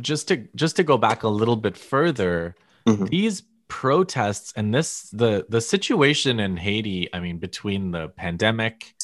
just 0.00 0.28
to 0.28 0.48
just 0.54 0.76
to 0.76 0.84
go 0.84 0.96
back 0.96 1.22
a 1.22 1.28
little 1.28 1.56
bit 1.56 1.76
further, 1.76 2.54
mm-hmm. 2.86 3.06
these 3.06 3.42
protests 3.68 4.52
and 4.56 4.74
this 4.74 5.08
the 5.10 5.46
the 5.48 5.60
situation 5.60 6.40
in 6.40 6.56
Haiti, 6.56 7.08
I 7.12 7.20
mean, 7.20 7.38
between 7.38 7.90
the 7.90 8.08
pandemic 8.08 8.94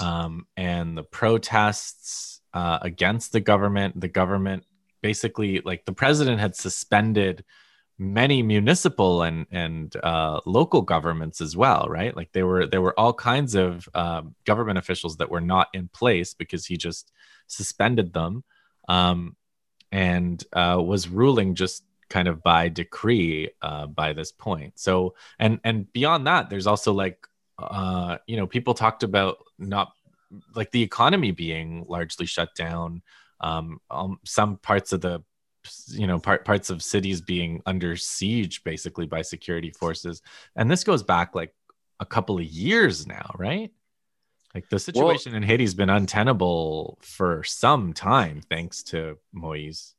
um, 0.00 0.46
and 0.56 0.96
the 0.96 1.02
protests 1.02 2.40
uh, 2.54 2.78
against 2.82 3.32
the 3.32 3.40
government. 3.40 4.00
The 4.00 4.08
government 4.08 4.64
basically, 5.02 5.60
like 5.64 5.84
the 5.84 5.92
president 5.92 6.40
had 6.40 6.56
suspended 6.56 7.44
many 7.98 8.42
municipal 8.42 9.22
and 9.22 9.46
and 9.50 9.94
uh, 10.02 10.40
local 10.46 10.82
governments 10.82 11.40
as 11.40 11.56
well, 11.56 11.86
right? 11.88 12.16
Like 12.16 12.32
there 12.32 12.46
were 12.46 12.66
there 12.66 12.82
were 12.82 12.98
all 12.98 13.12
kinds 13.12 13.54
of 13.54 13.88
uh, 13.94 14.22
government 14.44 14.78
officials 14.78 15.16
that 15.18 15.30
were 15.30 15.40
not 15.40 15.68
in 15.72 15.88
place 15.88 16.34
because 16.34 16.66
he 16.66 16.76
just 16.76 17.12
suspended 17.46 18.12
them, 18.12 18.44
um, 18.88 19.36
and 19.90 20.42
uh, 20.52 20.80
was 20.84 21.08
ruling 21.08 21.54
just 21.54 21.84
kind 22.08 22.28
of 22.28 22.42
by 22.42 22.68
decree 22.68 23.50
uh, 23.62 23.86
by 23.86 24.12
this 24.12 24.32
point. 24.32 24.78
So 24.78 25.14
and 25.38 25.60
and 25.64 25.90
beyond 25.92 26.26
that, 26.26 26.50
there's 26.50 26.66
also 26.66 26.92
like 26.92 27.26
uh, 27.58 28.18
you 28.26 28.36
know 28.36 28.46
people 28.46 28.74
talked 28.74 29.02
about 29.02 29.38
not 29.58 29.92
like 30.54 30.70
the 30.70 30.82
economy 30.82 31.30
being 31.30 31.84
largely 31.88 32.26
shut 32.26 32.54
down, 32.54 33.02
um, 33.40 33.80
um, 33.90 34.18
some 34.24 34.56
parts 34.56 34.92
of 34.92 35.00
the 35.00 35.22
you 35.88 36.06
know 36.06 36.18
part, 36.18 36.44
parts 36.44 36.70
of 36.70 36.82
cities 36.82 37.20
being 37.20 37.62
under 37.66 37.96
siege 37.96 38.64
basically 38.64 39.06
by 39.06 39.22
security 39.22 39.70
forces. 39.70 40.22
And 40.56 40.70
this 40.70 40.84
goes 40.84 41.02
back 41.02 41.34
like 41.34 41.54
a 42.00 42.06
couple 42.06 42.38
of 42.38 42.44
years 42.44 43.06
now 43.06 43.30
right? 43.38 43.70
Like 44.54 44.68
the 44.68 44.78
situation 44.78 45.32
well, 45.32 45.42
in 45.42 45.48
haiti's 45.48 45.74
been 45.74 45.88
untenable 45.88 46.98
for 47.00 47.42
some 47.44 47.92
time 47.92 48.42
thanks 48.50 48.82
to 48.84 49.18
moise 49.32 49.94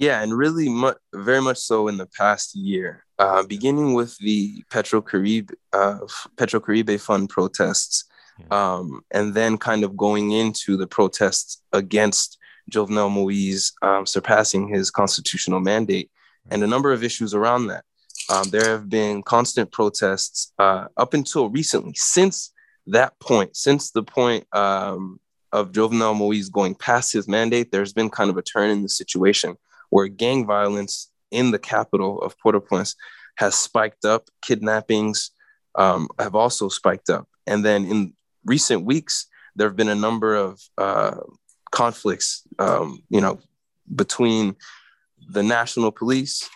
yeah 0.00 0.22
and 0.22 0.36
really 0.36 0.68
mu- 0.68 0.92
very 1.14 1.40
much 1.40 1.58
so 1.58 1.86
in 1.86 1.96
the 1.96 2.08
past 2.18 2.56
year 2.56 3.04
uh, 3.20 3.44
beginning 3.44 3.94
with 3.94 4.16
the 4.18 4.64
petro 4.70 5.00
caribe 5.00 5.52
uh, 5.72 5.98
petro 6.36 6.60
fund 6.98 7.28
protests 7.28 8.06
um, 8.50 9.02
and 9.10 9.34
then 9.34 9.58
kind 9.58 9.84
of 9.84 9.96
going 9.96 10.32
into 10.32 10.76
the 10.76 10.86
protests 10.86 11.62
against 11.72 12.38
Jovenel 12.70 13.12
Moise 13.12 13.72
um, 13.82 14.06
surpassing 14.06 14.66
his 14.66 14.90
constitutional 14.90 15.60
mandate 15.60 16.10
and 16.50 16.62
a 16.62 16.66
number 16.66 16.90
of 16.92 17.04
issues 17.04 17.34
around 17.34 17.66
that. 17.66 17.84
Um, 18.30 18.48
there 18.48 18.70
have 18.70 18.88
been 18.88 19.22
constant 19.22 19.70
protests 19.72 20.52
uh, 20.58 20.86
up 20.96 21.12
until 21.12 21.50
recently. 21.50 21.92
Since 21.96 22.52
that 22.86 23.18
point, 23.20 23.56
since 23.56 23.90
the 23.90 24.02
point 24.02 24.46
um, 24.54 25.20
of 25.52 25.72
Jovenel 25.72 26.16
Moise 26.16 26.48
going 26.48 26.74
past 26.74 27.12
his 27.12 27.28
mandate, 27.28 27.72
there's 27.72 27.92
been 27.92 28.08
kind 28.08 28.30
of 28.30 28.38
a 28.38 28.42
turn 28.42 28.70
in 28.70 28.82
the 28.82 28.88
situation 28.88 29.56
where 29.90 30.08
gang 30.08 30.46
violence 30.46 31.10
in 31.30 31.50
the 31.50 31.58
capital 31.58 32.20
of 32.22 32.38
Port-au-Prince 32.38 32.96
has 33.36 33.54
spiked 33.54 34.04
up. 34.04 34.28
Kidnappings 34.42 35.30
um, 35.74 36.08
have 36.18 36.34
also 36.34 36.68
spiked 36.68 37.10
up. 37.10 37.28
And 37.46 37.64
then 37.64 37.84
in 37.84 38.12
recent 38.44 38.84
weeks, 38.84 39.26
there 39.54 39.68
have 39.68 39.76
been 39.76 39.88
a 39.88 39.94
number 39.94 40.34
of 40.34 40.60
uh, 40.78 41.16
conflicts, 41.70 42.42
um, 42.58 43.02
you 43.08 43.20
know, 43.20 43.38
between 43.94 44.56
the 45.28 45.42
national 45.42 45.92
police, 45.92 46.48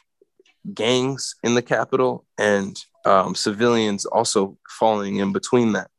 gangs 0.72 1.34
in 1.42 1.54
the 1.54 1.62
capital, 1.62 2.24
and 2.38 2.82
um, 3.04 3.34
civilians 3.34 4.06
also 4.06 4.56
falling 4.68 5.16
in 5.16 5.32
between 5.32 5.72
that. 5.72 5.90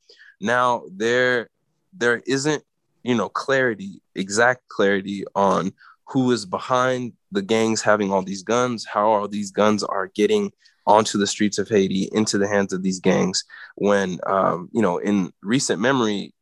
Now 0.41 0.83
there, 0.91 1.49
there 1.93 2.21
isn't, 2.25 2.63
you 3.03 3.15
know, 3.15 3.29
clarity, 3.29 4.01
exact 4.15 4.67
clarity 4.69 5.23
on 5.35 5.71
who 6.07 6.31
is 6.31 6.45
behind 6.45 7.13
the 7.35 7.41
gangs 7.41 7.81
having 7.81 8.11
all 8.11 8.23
these 8.23 8.43
guns, 8.43 8.85
how 8.85 9.07
all 9.09 9.27
these 9.27 9.51
guns 9.51 9.83
are 9.83 10.07
getting 10.07 10.51
onto 10.87 11.17
the 11.17 11.27
streets 11.27 11.57
of 11.57 11.67
Haiti 11.67 12.09
into 12.11 12.37
the 12.37 12.47
hands 12.47 12.73
of 12.73 12.83
these 12.83 12.99
gangs. 12.99 13.43
When 13.75 14.19
um, 14.25 14.69
you 14.71 14.81
know, 14.81 14.97
in 14.97 15.31
recent 15.41 15.79
memory, 15.81 16.33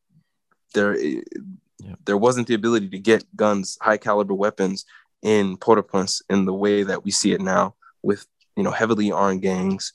there 0.72 0.96
yeah. 0.96 1.96
there 2.06 2.16
wasn't 2.16 2.48
the 2.48 2.54
ability 2.54 2.88
to 2.90 2.98
get 2.98 3.24
guns, 3.36 3.76
high 3.80 3.98
caliber 3.98 4.34
weapons 4.34 4.84
in 5.22 5.56
Port-au-Prince 5.56 6.22
in 6.28 6.44
the 6.44 6.52
way 6.52 6.82
that 6.82 7.04
we 7.04 7.10
see 7.10 7.32
it 7.32 7.40
now, 7.40 7.74
with 8.02 8.26
you 8.56 8.62
know 8.62 8.70
heavily 8.70 9.12
armed 9.12 9.42
gangs 9.42 9.92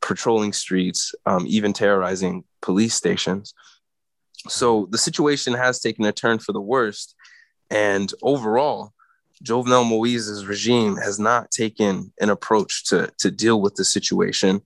patrolling 0.00 0.52
streets, 0.52 1.14
um, 1.26 1.44
even 1.46 1.72
terrorizing 1.72 2.44
police 2.62 2.94
stations. 2.94 3.54
So 4.48 4.88
the 4.90 4.98
situation 4.98 5.52
has 5.52 5.80
taken 5.80 6.04
a 6.06 6.12
turn 6.12 6.38
for 6.38 6.52
the 6.52 6.60
worst, 6.60 7.14
and 7.70 8.12
overall, 8.22 8.92
Jovenel 9.42 9.88
Moise's 9.88 10.46
regime 10.46 10.96
has 10.96 11.18
not 11.18 11.50
taken 11.50 12.12
an 12.20 12.30
approach 12.30 12.84
to 12.86 13.10
to 13.18 13.30
deal 13.30 13.60
with 13.60 13.74
the 13.74 13.84
situation 13.84 14.60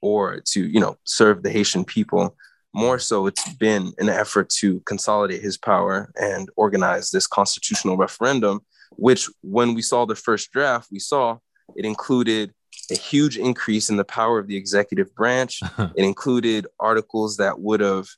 or 0.00 0.40
to 0.46 0.66
you 0.66 0.80
know 0.80 0.96
serve 1.04 1.42
the 1.42 1.50
Haitian 1.50 1.84
people. 1.84 2.36
More 2.74 2.98
so, 2.98 3.26
it's 3.26 3.54
been 3.54 3.92
an 3.98 4.10
effort 4.10 4.50
to 4.60 4.80
consolidate 4.80 5.40
his 5.40 5.56
power 5.56 6.12
and 6.20 6.50
organize 6.56 7.10
this 7.10 7.26
constitutional 7.26 7.96
referendum. 7.96 8.60
Which, 8.96 9.28
when 9.42 9.74
we 9.74 9.82
saw 9.82 10.04
the 10.04 10.14
first 10.14 10.52
draft, 10.52 10.88
we 10.90 10.98
saw 10.98 11.38
it 11.74 11.84
included 11.84 12.52
a 12.90 12.94
huge 12.94 13.36
increase 13.38 13.90
in 13.90 13.96
the 13.96 14.04
power 14.04 14.38
of 14.38 14.46
the 14.46 14.56
executive 14.56 15.14
branch. 15.14 15.60
it 15.78 16.04
included 16.04 16.66
articles 16.78 17.36
that 17.38 17.58
would 17.58 17.80
have 17.80 18.08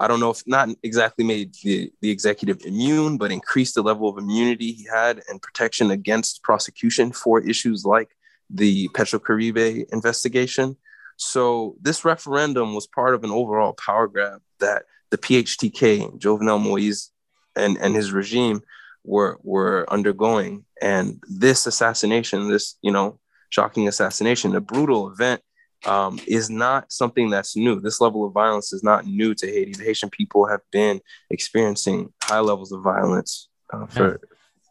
I 0.00 0.06
don't 0.06 0.20
know 0.20 0.30
if 0.30 0.42
not 0.46 0.68
exactly 0.82 1.24
made 1.24 1.54
the, 1.62 1.92
the 2.00 2.10
executive 2.10 2.64
immune, 2.64 3.18
but 3.18 3.32
increased 3.32 3.74
the 3.74 3.82
level 3.82 4.08
of 4.08 4.18
immunity 4.18 4.72
he 4.72 4.84
had 4.84 5.22
and 5.28 5.42
protection 5.42 5.90
against 5.90 6.42
prosecution 6.42 7.12
for 7.12 7.40
issues 7.40 7.84
like 7.84 8.16
the 8.50 8.88
Petrocaribe 8.94 9.88
investigation. 9.92 10.76
So 11.16 11.76
this 11.80 12.04
referendum 12.04 12.74
was 12.74 12.86
part 12.86 13.14
of 13.14 13.24
an 13.24 13.30
overall 13.30 13.72
power 13.72 14.06
grab 14.06 14.40
that 14.60 14.84
the 15.10 15.18
PHTK, 15.18 16.18
Jovenel 16.18 16.62
Moise, 16.62 17.10
and, 17.56 17.76
and 17.78 17.94
his 17.94 18.12
regime 18.12 18.62
were 19.04 19.38
were 19.42 19.86
undergoing. 19.90 20.64
And 20.80 21.20
this 21.28 21.66
assassination, 21.66 22.48
this 22.48 22.76
you 22.82 22.92
know 22.92 23.18
shocking 23.50 23.88
assassination, 23.88 24.54
a 24.54 24.60
brutal 24.60 25.10
event 25.10 25.42
um, 25.86 26.18
is 26.26 26.50
not 26.50 26.90
something 26.92 27.30
that's 27.30 27.56
new. 27.56 27.80
This 27.80 28.00
level 28.00 28.24
of 28.24 28.32
violence 28.32 28.72
is 28.72 28.82
not 28.82 29.06
new 29.06 29.34
to 29.34 29.46
Haiti. 29.46 29.72
The 29.72 29.84
Haitian 29.84 30.10
people 30.10 30.46
have 30.46 30.60
been 30.72 31.00
experiencing 31.30 32.12
high 32.22 32.40
levels 32.40 32.72
of 32.72 32.82
violence 32.82 33.48
uh, 33.72 33.86
for. 33.86 34.20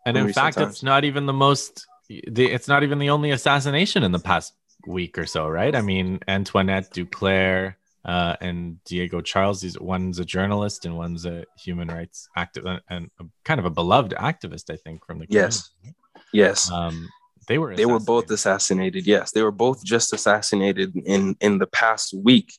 And 0.06 0.18
in 0.18 0.32
fact, 0.32 0.58
times. 0.58 0.72
it's 0.72 0.84
not 0.84 1.04
even 1.04 1.26
the 1.26 1.34
most. 1.34 1.86
The, 2.10 2.52
it's 2.52 2.68
not 2.68 2.84
even 2.84 3.00
the 3.00 3.10
only 3.10 3.32
assassination 3.32 4.04
in 4.04 4.12
the 4.12 4.20
past 4.20 4.54
week 4.86 5.18
or 5.18 5.26
so, 5.26 5.48
right? 5.48 5.76
I 5.76 5.82
mean, 5.82 6.20
Antoinette 6.28 6.94
Duclaire 6.94 7.76
uh, 8.06 8.36
and 8.40 8.84
Diego 8.86 9.22
Charles. 9.22 9.62
These 9.62 9.80
one's 9.80 10.20
a 10.20 10.26
journalist 10.26 10.86
and 10.86 10.98
one's 10.98 11.26
a 11.26 11.44
human 11.58 11.90
rights 11.90 12.30
activist 12.38 12.80
and 12.90 13.10
a, 13.20 13.26
kind 13.44 13.60
of 13.60 13.66
a 13.66 13.70
beloved 13.70 14.14
activist, 14.14 14.72
I 14.72 14.78
think, 14.78 15.06
from 15.06 15.20
the 15.20 15.28
community. 15.28 15.58
yes, 15.84 15.94
yes. 16.32 16.72
Um, 16.72 17.10
they 17.48 17.58
were 17.58 17.76
they 17.76 17.86
were 17.86 18.00
both 18.00 18.30
assassinated. 18.30 19.08
Yes, 19.08 19.32
they 19.32 19.42
were 19.42 19.52
both 19.52 19.84
just 19.84 20.14
assassinated 20.14 20.96
in 21.06 21.36
in 21.40 21.58
the 21.58 21.68
past 21.68 22.14
week. 22.14 22.54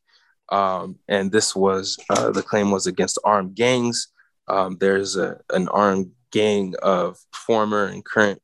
Um, 0.51 0.99
and 1.09 1.31
this 1.31 1.55
was 1.55 1.99
uh, 2.09 2.31
the 2.31 2.43
claim 2.43 2.71
was 2.71 2.87
against 2.87 3.19
armed 3.23 3.55
gangs. 3.55 4.09
Um, 4.49 4.79
there's 4.81 5.17
a, 5.17 5.39
an 5.51 5.69
armed 5.69 6.13
gang 6.33 6.75
of 6.83 7.19
former 7.33 7.85
and 7.85 8.05
current 8.05 8.41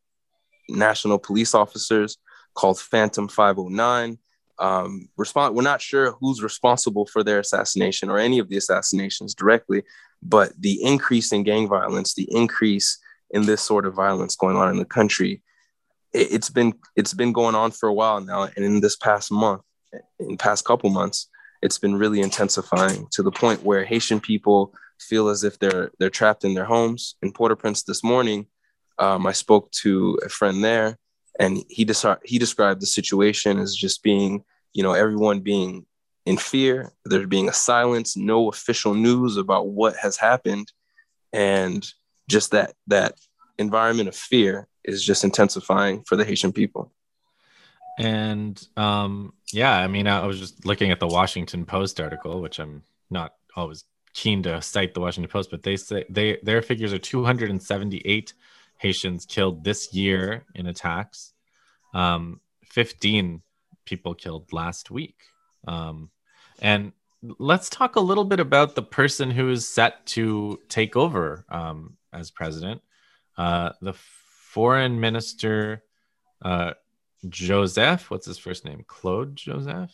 national 0.69 1.19
police 1.19 1.55
officers 1.55 2.19
called 2.55 2.79
Fantom 2.79 3.29
509. 3.29 4.19
Um, 4.59 5.09
respond, 5.17 5.57
we're 5.57 5.63
not 5.63 5.81
sure 5.81 6.13
who's 6.13 6.43
responsible 6.43 7.07
for 7.07 7.25
their 7.25 7.41
assassination 7.41 8.11
or 8.11 8.19
any 8.19 8.39
of 8.39 8.49
the 8.49 8.57
assassinations 8.57 9.35
directly, 9.35 9.83
but 10.23 10.53
the 10.61 10.83
increase 10.83 11.33
in 11.33 11.43
gang 11.43 11.69
violence, 11.69 12.15
the 12.15 12.29
increase 12.31 12.99
in 13.31 13.47
this 13.47 13.63
sort 13.63 13.87
of 13.87 13.95
violence 13.95 14.37
going 14.37 14.57
on 14.57 14.71
in 14.71 14.77
the 14.77 14.85
country 14.85 15.43
it's 16.15 16.51
been 16.51 16.75
it's 16.97 17.15
been 17.15 17.33
going 17.33 17.55
on 17.55 17.71
for 17.71 17.89
a 17.89 17.95
while 17.95 18.21
now. 18.21 18.45
And 18.57 18.65
in 18.65 18.81
this 18.81 18.97
past 18.97 19.31
month 19.31 19.63
in 20.19 20.37
past 20.37 20.65
couple 20.65 20.91
months 20.91 21.29
it's 21.63 21.79
been 21.79 21.97
really 21.97 22.21
intensifying 22.21 23.07
to 23.13 23.23
the 23.23 23.31
point 23.31 23.63
where 23.63 23.85
haitian 23.85 24.21
people 24.21 24.75
feel 25.01 25.29
as 25.29 25.45
if 25.45 25.59
they're 25.59 25.91
they're 25.99 26.11
trapped 26.11 26.45
in 26.45 26.55
their 26.55 26.65
homes. 26.65 27.17
In 27.23 27.33
port-au-prince 27.33 27.83
this 27.83 28.03
morning 28.03 28.47
um, 28.99 29.27
i 29.27 29.33
spoke 29.33 29.71
to 29.73 30.19
a 30.25 30.29
friend 30.29 30.63
there 30.63 30.97
and 31.41 31.65
he, 31.69 31.85
des- 31.85 32.17
he 32.25 32.39
described 32.39 32.81
the 32.81 32.87
situation 32.87 33.59
as 33.59 33.75
just 33.75 34.03
being 34.03 34.45
you 34.73 34.83
know 34.83 34.93
everyone 34.93 35.41
being 35.41 35.87
in 36.27 36.37
fear. 36.37 36.93
There 37.05 37.27
being 37.27 37.49
a 37.49 37.53
silence 37.53 38.17
no 38.17 38.49
official 38.49 38.95
news 38.95 39.37
about 39.37 39.69
what 39.69 39.97
has 39.97 40.17
happened. 40.17 40.73
And 41.33 41.87
just 42.29 42.53
that 42.53 42.75
that 42.87 43.15
environment 43.59 44.09
of 44.09 44.17
fear 44.17 44.69
is 44.85 45.05
just 45.05 45.25
intensifying 45.25 46.03
for 46.05 46.17
the 46.17 46.25
Haitian 46.25 46.53
people. 46.53 46.93
And 47.99 48.61
um, 48.77 49.35
yeah, 49.53 49.79
I 49.79 49.87
mean, 49.87 50.07
I 50.07 50.27
was 50.27 50.41
just 50.41 50.67
looking 50.67 50.91
at 50.91 51.01
the 51.01 51.07
Washington 51.07 51.65
Post 51.65 52.01
article, 52.01 52.41
which 52.41 52.59
I'm 52.59 52.83
not 53.11 53.35
always 53.57 53.85
keen 54.15 54.43
to 54.45 54.61
cite 54.63 54.95
the 54.95 55.01
Washington 55.01 55.31
Post, 55.31 55.51
but 55.51 55.63
they 55.63 55.77
say 55.77 56.05
they 56.09 56.39
their 56.43 56.63
figures 56.63 56.93
are 56.93 56.99
278 56.99 58.33
Haitians 58.79 59.27
killed 59.27 59.65
this 59.65 59.95
year 59.95 60.45
in 60.55 60.67
attacks, 60.67 61.33
um, 61.95 62.41
15 62.65 63.43
people 63.85 64.15
killed 64.15 64.53
last 64.53 64.91
week. 64.91 65.17
Um, 65.67 66.11
and 66.61 66.93
let's 67.39 67.71
talk 67.71 67.97
a 67.97 68.01
little 68.01 68.25
bit 68.25 68.41
about 68.41 68.75
the 68.75 68.83
person 68.83 69.31
who 69.31 69.51
is 69.51 69.67
set 69.67 70.05
to 70.07 70.61
take 70.69 70.97
over 70.97 71.45
um, 71.49 71.97
as 72.13 72.31
president. 72.31 72.83
Uh, 73.37 73.71
the 73.81 73.95
foreign 74.55 75.01
minister 75.01 75.83
uh, 76.45 76.75
Joseph, 77.29 78.09
what's 78.09 78.27
his 78.27 78.39
first 78.39 78.65
name? 78.65 78.85
Claude 78.87 79.35
Joseph. 79.35 79.93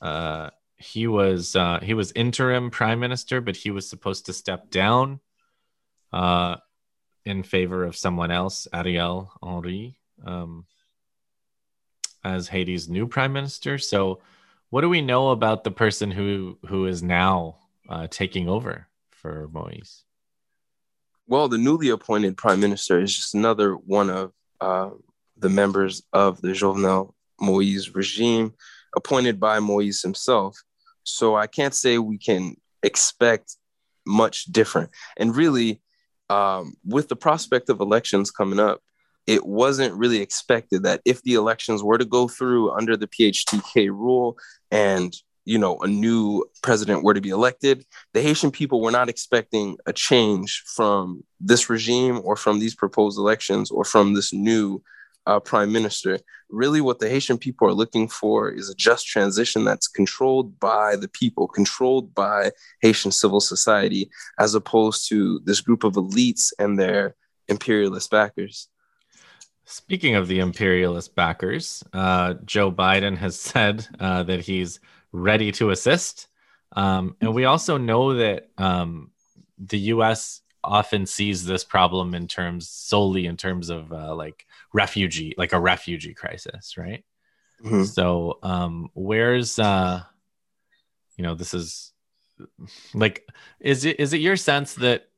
Uh, 0.00 0.50
he 0.76 1.06
was 1.06 1.54
uh, 1.54 1.78
he 1.80 1.94
was 1.94 2.10
interim 2.12 2.70
prime 2.70 2.98
minister, 2.98 3.40
but 3.40 3.54
he 3.54 3.70
was 3.70 3.88
supposed 3.88 4.26
to 4.26 4.32
step 4.32 4.70
down 4.70 5.20
uh, 6.12 6.56
in 7.24 7.44
favor 7.44 7.84
of 7.84 7.96
someone 7.96 8.32
else, 8.32 8.66
Ariel 8.72 9.30
Henry, 9.40 9.96
um, 10.24 10.66
as 12.24 12.48
Haiti's 12.48 12.88
new 12.88 13.06
prime 13.06 13.32
minister. 13.32 13.78
So, 13.78 14.20
what 14.70 14.80
do 14.80 14.88
we 14.88 15.02
know 15.02 15.30
about 15.30 15.62
the 15.62 15.70
person 15.70 16.10
who 16.10 16.58
who 16.66 16.86
is 16.86 17.00
now 17.00 17.58
uh, 17.88 18.08
taking 18.10 18.48
over 18.48 18.88
for 19.10 19.48
Moise? 19.52 20.02
Well, 21.28 21.48
the 21.48 21.58
newly 21.58 21.88
appointed 21.88 22.36
prime 22.36 22.60
minister 22.60 23.00
is 23.00 23.14
just 23.14 23.34
another 23.34 23.74
one 23.74 24.10
of 24.10 24.32
uh, 24.60 24.90
the 25.36 25.48
members 25.48 26.02
of 26.12 26.40
the 26.40 26.48
Jovenel 26.48 27.14
Moise 27.40 27.94
regime, 27.94 28.54
appointed 28.94 29.40
by 29.40 29.58
Moise 29.58 30.02
himself. 30.02 30.56
So 31.02 31.36
I 31.36 31.48
can't 31.48 31.74
say 31.74 31.98
we 31.98 32.18
can 32.18 32.56
expect 32.82 33.56
much 34.06 34.44
different. 34.44 34.90
And 35.16 35.34
really, 35.34 35.80
um, 36.30 36.74
with 36.84 37.08
the 37.08 37.16
prospect 37.16 37.70
of 37.70 37.80
elections 37.80 38.30
coming 38.30 38.60
up, 38.60 38.80
it 39.26 39.44
wasn't 39.44 39.94
really 39.94 40.20
expected 40.20 40.84
that 40.84 41.00
if 41.04 41.22
the 41.22 41.34
elections 41.34 41.82
were 41.82 41.98
to 41.98 42.04
go 42.04 42.28
through 42.28 42.70
under 42.70 42.96
the 42.96 43.08
PHTK 43.08 43.88
rule 43.88 44.38
and 44.70 45.12
you 45.46 45.56
know 45.56 45.78
a 45.78 45.86
new 45.86 46.44
president 46.62 47.02
were 47.02 47.14
to 47.14 47.20
be 47.22 47.30
elected 47.30 47.86
the 48.12 48.20
haitian 48.20 48.50
people 48.50 48.82
were 48.82 48.90
not 48.90 49.08
expecting 49.08 49.78
a 49.86 49.92
change 49.92 50.62
from 50.66 51.24
this 51.40 51.70
regime 51.70 52.20
or 52.24 52.36
from 52.36 52.58
these 52.58 52.74
proposed 52.74 53.18
elections 53.18 53.70
or 53.70 53.84
from 53.84 54.12
this 54.12 54.32
new 54.32 54.82
uh, 55.26 55.40
prime 55.40 55.72
minister. 55.72 56.18
Really 56.48 56.80
what 56.80 57.00
the 57.00 57.08
haitian 57.08 57.38
people 57.38 57.68
are 57.68 57.74
looking 57.74 58.08
for 58.08 58.50
is 58.50 58.70
a 58.70 58.74
just 58.74 59.06
transition 59.06 59.64
that's 59.64 59.88
controlled 59.88 60.58
by 60.60 60.96
the 60.96 61.08
people 61.08 61.48
controlled 61.48 62.14
by 62.14 62.52
haitian 62.80 63.10
civil 63.10 63.40
society 63.40 64.10
as 64.38 64.54
opposed 64.54 65.08
to 65.08 65.40
this 65.44 65.60
group 65.60 65.82
of 65.84 65.94
elites 65.94 66.52
and 66.58 66.78
their 66.78 67.16
imperialist 67.48 68.10
backers. 68.10 68.68
Speaking 69.64 70.14
of 70.14 70.28
the 70.28 70.38
imperialist 70.38 71.16
backers, 71.16 71.82
uh, 71.92 72.34
Joe 72.44 72.70
Biden 72.70 73.16
has 73.16 73.38
said 73.40 73.86
uh, 73.98 74.22
that 74.22 74.40
he's 74.40 74.78
ready 75.16 75.52
to 75.52 75.70
assist. 75.70 76.28
Um, 76.72 77.16
and 77.20 77.34
we 77.34 77.44
also 77.44 77.78
know 77.78 78.14
that 78.14 78.50
um, 78.58 79.10
the 79.58 79.78
U.S. 79.78 80.42
often 80.62 81.06
sees 81.06 81.44
this 81.44 81.64
problem 81.64 82.14
in 82.14 82.28
terms 82.28 82.68
solely 82.68 83.26
in 83.26 83.36
terms 83.36 83.70
of 83.70 83.92
uh, 83.92 84.14
like 84.14 84.46
refugee, 84.72 85.34
like 85.38 85.52
a 85.52 85.60
refugee 85.60 86.14
crisis, 86.14 86.76
right? 86.76 87.04
Mm-hmm. 87.64 87.84
So 87.84 88.38
um, 88.42 88.90
where's 88.94 89.58
uh, 89.58 90.02
you 91.16 91.22
know 91.22 91.34
this 91.34 91.54
is 91.54 91.92
like 92.94 93.26
is 93.60 93.84
it 93.84 93.98
is 93.98 94.12
it 94.12 94.20
your 94.20 94.36
sense 94.36 94.74
that 94.74 95.08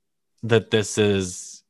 that 0.44 0.70
this 0.70 0.98
is 0.98 1.62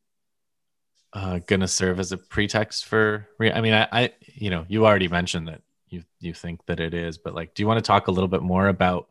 uh, 1.14 1.38
going 1.46 1.60
to 1.60 1.68
serve 1.68 1.98
as 1.98 2.12
a 2.12 2.18
pretext 2.18 2.84
for 2.84 3.26
i 3.40 3.62
mean 3.62 3.72
I, 3.72 3.88
I 3.90 4.12
you 4.34 4.50
know 4.50 4.66
you 4.68 4.84
already 4.84 5.08
mentioned 5.08 5.48
that 5.48 5.62
you 5.90 6.02
you 6.20 6.34
think 6.34 6.64
that 6.66 6.80
it 6.80 6.94
is 6.94 7.18
but 7.18 7.34
like 7.34 7.54
do 7.54 7.62
you 7.62 7.66
want 7.66 7.78
to 7.78 7.86
talk 7.86 8.08
a 8.08 8.10
little 8.10 8.28
bit 8.28 8.42
more 8.42 8.68
about 8.68 9.08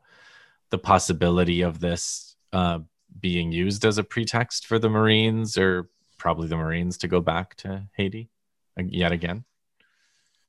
the 0.70 0.78
possibility 0.78 1.62
of 1.62 1.80
this 1.80 2.36
uh, 2.54 2.80
being 3.20 3.52
used 3.52 3.86
as 3.86 3.98
a 3.98 4.04
pretext 4.04 4.66
for 4.68 4.80
the 4.80 4.90
marines 4.90 5.58
or 5.58 5.90
probably 6.18 6.48
the 6.48 6.58
marines 6.58 6.98
to 6.98 7.08
go 7.08 7.22
back 7.22 7.56
to 7.56 7.84
haiti 7.96 8.30
yet 8.78 9.12
again? 9.12 9.44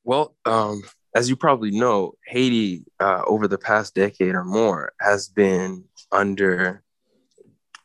Well 0.05 0.35
um, 0.45 0.83
as 1.15 1.29
you 1.29 1.37
probably 1.37 1.71
know 1.71 2.13
haiti 2.27 2.85
uh, 3.01 3.23
over 3.27 3.49
the 3.49 3.59
past 3.59 3.95
decade 3.95 4.35
or 4.35 4.45
more 4.45 4.93
has 5.01 5.29
been 5.29 5.85
under 6.13 6.83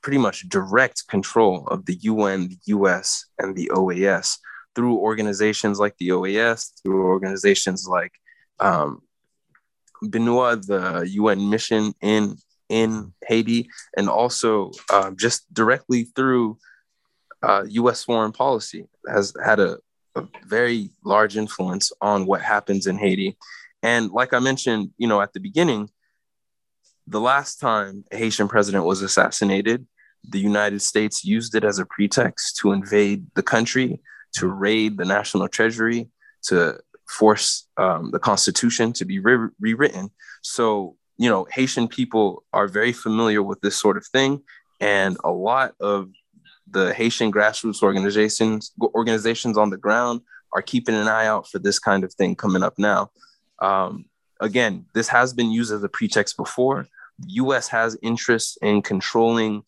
pretty 0.01 0.17
much 0.17 0.47
direct 0.49 1.07
control 1.07 1.65
of 1.67 1.85
the 1.85 1.97
un 2.03 2.49
the 2.49 2.73
us 2.73 3.25
and 3.39 3.55
the 3.55 3.71
oas 3.73 4.37
through 4.75 4.97
organizations 4.97 5.79
like 5.79 5.97
the 5.97 6.09
oas 6.09 6.71
through 6.81 7.05
organizations 7.05 7.87
like 7.87 8.11
um, 8.63 9.01
BINUH, 10.03 10.65
the 10.65 11.07
UN 11.09 11.49
mission 11.49 11.93
in 12.01 12.37
in 12.69 13.13
Haiti, 13.27 13.69
and 13.97 14.09
also 14.09 14.71
uh, 14.89 15.11
just 15.11 15.53
directly 15.53 16.05
through 16.15 16.57
uh, 17.43 17.65
U.S. 17.67 18.03
foreign 18.05 18.31
policy 18.31 18.87
has 19.07 19.33
had 19.43 19.59
a, 19.59 19.77
a, 20.15 20.23
very 20.45 20.89
large 21.03 21.35
influence 21.35 21.91
on 22.01 22.25
what 22.25 22.41
happens 22.41 22.87
in 22.87 22.97
Haiti. 22.97 23.37
And 23.83 24.11
like 24.11 24.33
I 24.33 24.39
mentioned, 24.39 24.91
you 24.97 25.07
know, 25.09 25.21
at 25.21 25.33
the 25.33 25.41
beginning, 25.41 25.89
the 27.05 27.19
last 27.19 27.59
time 27.59 28.05
a 28.11 28.17
Haitian 28.17 28.47
president 28.47 28.85
was 28.85 29.01
assassinated, 29.01 29.85
the 30.27 30.39
United 30.39 30.81
States 30.81 31.25
used 31.25 31.53
it 31.53 31.65
as 31.65 31.79
a 31.79 31.85
pretext 31.85 32.55
to 32.57 32.71
invade 32.71 33.27
the 33.35 33.43
country, 33.43 33.99
to 34.35 34.47
raid 34.47 34.97
the 34.97 35.05
national 35.05 35.49
treasury, 35.49 36.09
to 36.43 36.79
force 37.07 37.67
um, 37.77 38.11
the 38.11 38.19
Constitution 38.19 38.93
to 38.93 39.05
be 39.05 39.19
re- 39.19 39.49
rewritten. 39.59 40.09
So, 40.41 40.95
you 41.17 41.29
know, 41.29 41.45
Haitian 41.51 41.87
people 41.87 42.43
are 42.53 42.67
very 42.67 42.93
familiar 42.93 43.43
with 43.43 43.61
this 43.61 43.77
sort 43.77 43.97
of 43.97 44.05
thing, 44.07 44.41
and 44.79 45.17
a 45.23 45.31
lot 45.31 45.73
of 45.79 46.09
the 46.69 46.93
Haitian 46.93 47.31
grassroots 47.31 47.83
organizations 47.83 48.73
organizations 48.81 49.57
on 49.57 49.69
the 49.69 49.77
ground 49.77 50.21
are 50.53 50.61
keeping 50.61 50.95
an 50.95 51.07
eye 51.07 51.27
out 51.27 51.47
for 51.47 51.59
this 51.59 51.79
kind 51.79 52.03
of 52.03 52.13
thing 52.13 52.35
coming 52.35 52.63
up 52.63 52.73
now. 52.77 53.09
Um, 53.59 54.05
again, 54.39 54.85
this 54.93 55.07
has 55.07 55.33
been 55.33 55.51
used 55.51 55.71
as 55.71 55.83
a 55.83 55.89
pretext 55.89 56.37
before. 56.37 56.87
The 57.19 57.33
US 57.33 57.67
has 57.69 57.97
interests 58.01 58.57
in 58.61 58.81
controlling 58.81 59.63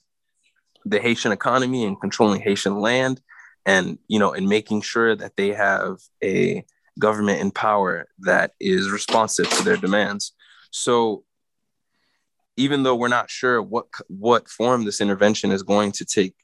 the 0.85 0.99
Haitian 0.99 1.31
economy 1.31 1.85
and 1.85 1.99
controlling 1.99 2.41
Haitian 2.41 2.79
land 2.79 3.21
and 3.65 3.97
you 4.07 4.19
know 4.19 4.33
and 4.33 4.47
making 4.47 4.81
sure 4.81 5.15
that 5.15 5.35
they 5.35 5.49
have 5.49 5.97
a 6.23 6.63
government 6.99 7.41
in 7.41 7.51
power 7.51 8.07
that 8.19 8.51
is 8.59 8.89
responsive 8.89 9.49
to 9.49 9.63
their 9.63 9.77
demands. 9.77 10.33
So 10.71 11.23
even 12.57 12.83
though 12.83 12.95
we're 12.95 13.07
not 13.07 13.29
sure 13.29 13.61
what 13.61 13.87
what 14.07 14.47
form 14.47 14.85
this 14.85 15.01
intervention 15.01 15.51
is 15.51 15.63
going 15.63 15.91
to 15.93 16.05
take, 16.05 16.35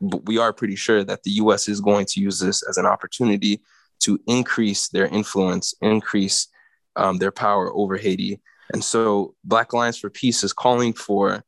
but 0.00 0.26
we 0.26 0.38
are 0.38 0.52
pretty 0.52 0.76
sure 0.76 1.04
that 1.04 1.22
the 1.22 1.32
US 1.32 1.68
is 1.68 1.80
going 1.80 2.06
to 2.06 2.20
use 2.20 2.38
this 2.38 2.62
as 2.62 2.76
an 2.76 2.86
opportunity 2.86 3.62
to 4.00 4.18
increase 4.26 4.88
their 4.88 5.06
influence, 5.06 5.74
increase 5.80 6.48
um, 6.96 7.18
their 7.18 7.30
power 7.30 7.72
over 7.72 7.96
Haiti. 7.96 8.40
And 8.72 8.82
so 8.82 9.34
Black 9.44 9.72
Alliance 9.72 9.98
for 9.98 10.10
Peace 10.10 10.42
is 10.44 10.52
calling 10.52 10.92
for 10.92 11.44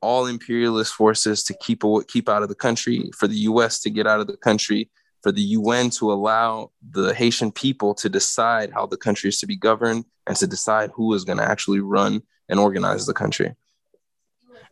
all 0.00 0.26
imperialist 0.26 0.92
forces 0.94 1.44
to 1.44 1.54
keep 1.54 1.82
keep 2.08 2.28
out 2.28 2.42
of 2.42 2.48
the 2.48 2.54
country, 2.54 3.10
for 3.16 3.28
the 3.28 3.36
U.S. 3.50 3.80
to 3.80 3.90
get 3.90 4.06
out 4.06 4.20
of 4.20 4.26
the 4.26 4.36
country, 4.36 4.90
for 5.22 5.32
the 5.32 5.42
UN 5.42 5.90
to 5.90 6.12
allow 6.12 6.70
the 6.90 7.14
Haitian 7.14 7.52
people 7.52 7.94
to 7.94 8.08
decide 8.08 8.72
how 8.72 8.86
the 8.86 8.96
country 8.96 9.28
is 9.28 9.38
to 9.40 9.46
be 9.46 9.56
governed 9.56 10.04
and 10.26 10.36
to 10.36 10.46
decide 10.46 10.90
who 10.94 11.14
is 11.14 11.24
going 11.24 11.38
to 11.38 11.44
actually 11.44 11.80
run 11.80 12.22
and 12.48 12.58
organize 12.58 13.06
the 13.06 13.14
country. 13.14 13.54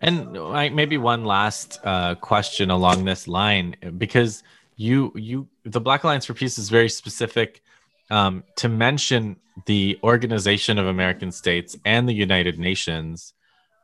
And 0.00 0.32
maybe 0.74 0.96
one 0.96 1.24
last 1.24 1.78
uh, 1.84 2.14
question 2.14 2.70
along 2.70 3.04
this 3.04 3.28
line, 3.28 3.76
because 3.98 4.42
you 4.76 5.12
you 5.14 5.46
the 5.64 5.80
Black 5.80 6.04
Alliance 6.04 6.24
for 6.24 6.32
Peace 6.32 6.56
is 6.56 6.70
very 6.70 6.88
specific 6.88 7.62
um, 8.10 8.44
to 8.56 8.68
mention 8.68 9.36
the 9.66 9.98
Organization 10.02 10.78
of 10.78 10.86
American 10.86 11.30
States 11.30 11.76
and 11.84 12.08
the 12.08 12.14
United 12.14 12.58
Nations 12.58 13.34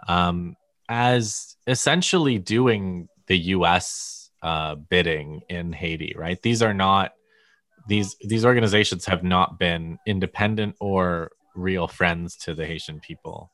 um, 0.09 0.57
as 0.88 1.57
essentially 1.66 2.38
doing 2.38 3.09
the 3.26 3.37
U.S. 3.57 4.15
Uh, 4.42 4.75
bidding 4.75 5.40
in 5.49 5.72
Haiti, 5.72 6.14
right? 6.16 6.40
These 6.42 6.62
are 6.62 6.75
not 6.75 7.12
these 7.88 8.16
these 8.20 8.44
organizations 8.44 9.07
have 9.07 9.22
not 9.22 9.59
been 9.59 9.99
independent 10.07 10.77
or 10.81 11.31
real 11.55 11.88
friends 11.88 12.37
to 12.37 12.55
the 12.55 12.66
Haitian 12.66 13.01
people, 13.01 13.51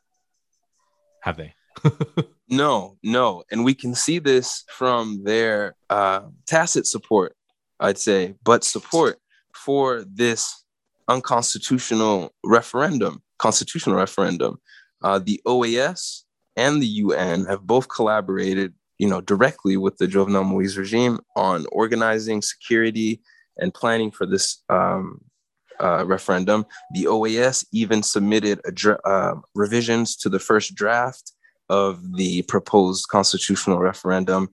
have 1.21 1.37
they? 1.37 1.55
no, 2.49 2.97
no, 3.03 3.43
and 3.51 3.65
we 3.65 3.75
can 3.75 3.95
see 3.95 4.19
this 4.19 4.65
from 4.69 5.23
their 5.25 5.77
uh, 5.89 6.23
tacit 6.47 6.87
support, 6.87 7.35
I'd 7.81 7.99
say, 7.99 8.35
but 8.45 8.65
support 8.65 9.19
for 9.55 10.05
this 10.07 10.65
unconstitutional 11.09 12.35
referendum, 12.45 13.23
constitutional 13.39 13.97
referendum. 13.97 14.59
Uh, 15.03 15.19
the 15.19 15.41
OAS 15.47 16.23
and 16.57 16.81
the 16.81 16.87
UN 16.87 17.45
have 17.47 17.63
both 17.63 17.89
collaborated, 17.89 18.75
you 19.03 19.09
know, 19.09 19.21
directly 19.21 19.77
with 19.77 19.97
the 19.97 20.07
Jovenel 20.07 20.47
Moise 20.47 20.79
regime 20.79 21.19
on 21.35 21.67
organizing 21.73 22.41
security 22.41 23.21
and 23.57 23.75
planning 23.75 24.13
for 24.13 24.27
this 24.27 24.63
um, 24.69 25.21
uh, 25.81 26.07
referendum. 26.07 26.65
The 26.95 27.07
OAS 27.07 27.67
even 27.73 28.05
submitted 28.05 28.61
dra- 28.75 29.01
uh, 29.05 29.35
revisions 29.57 30.15
to 30.19 30.29
the 30.29 30.39
first 30.39 30.77
draft 30.77 31.33
of 31.69 32.15
the 32.17 32.43
proposed 32.43 33.09
constitutional 33.09 33.81
referendum, 33.81 34.51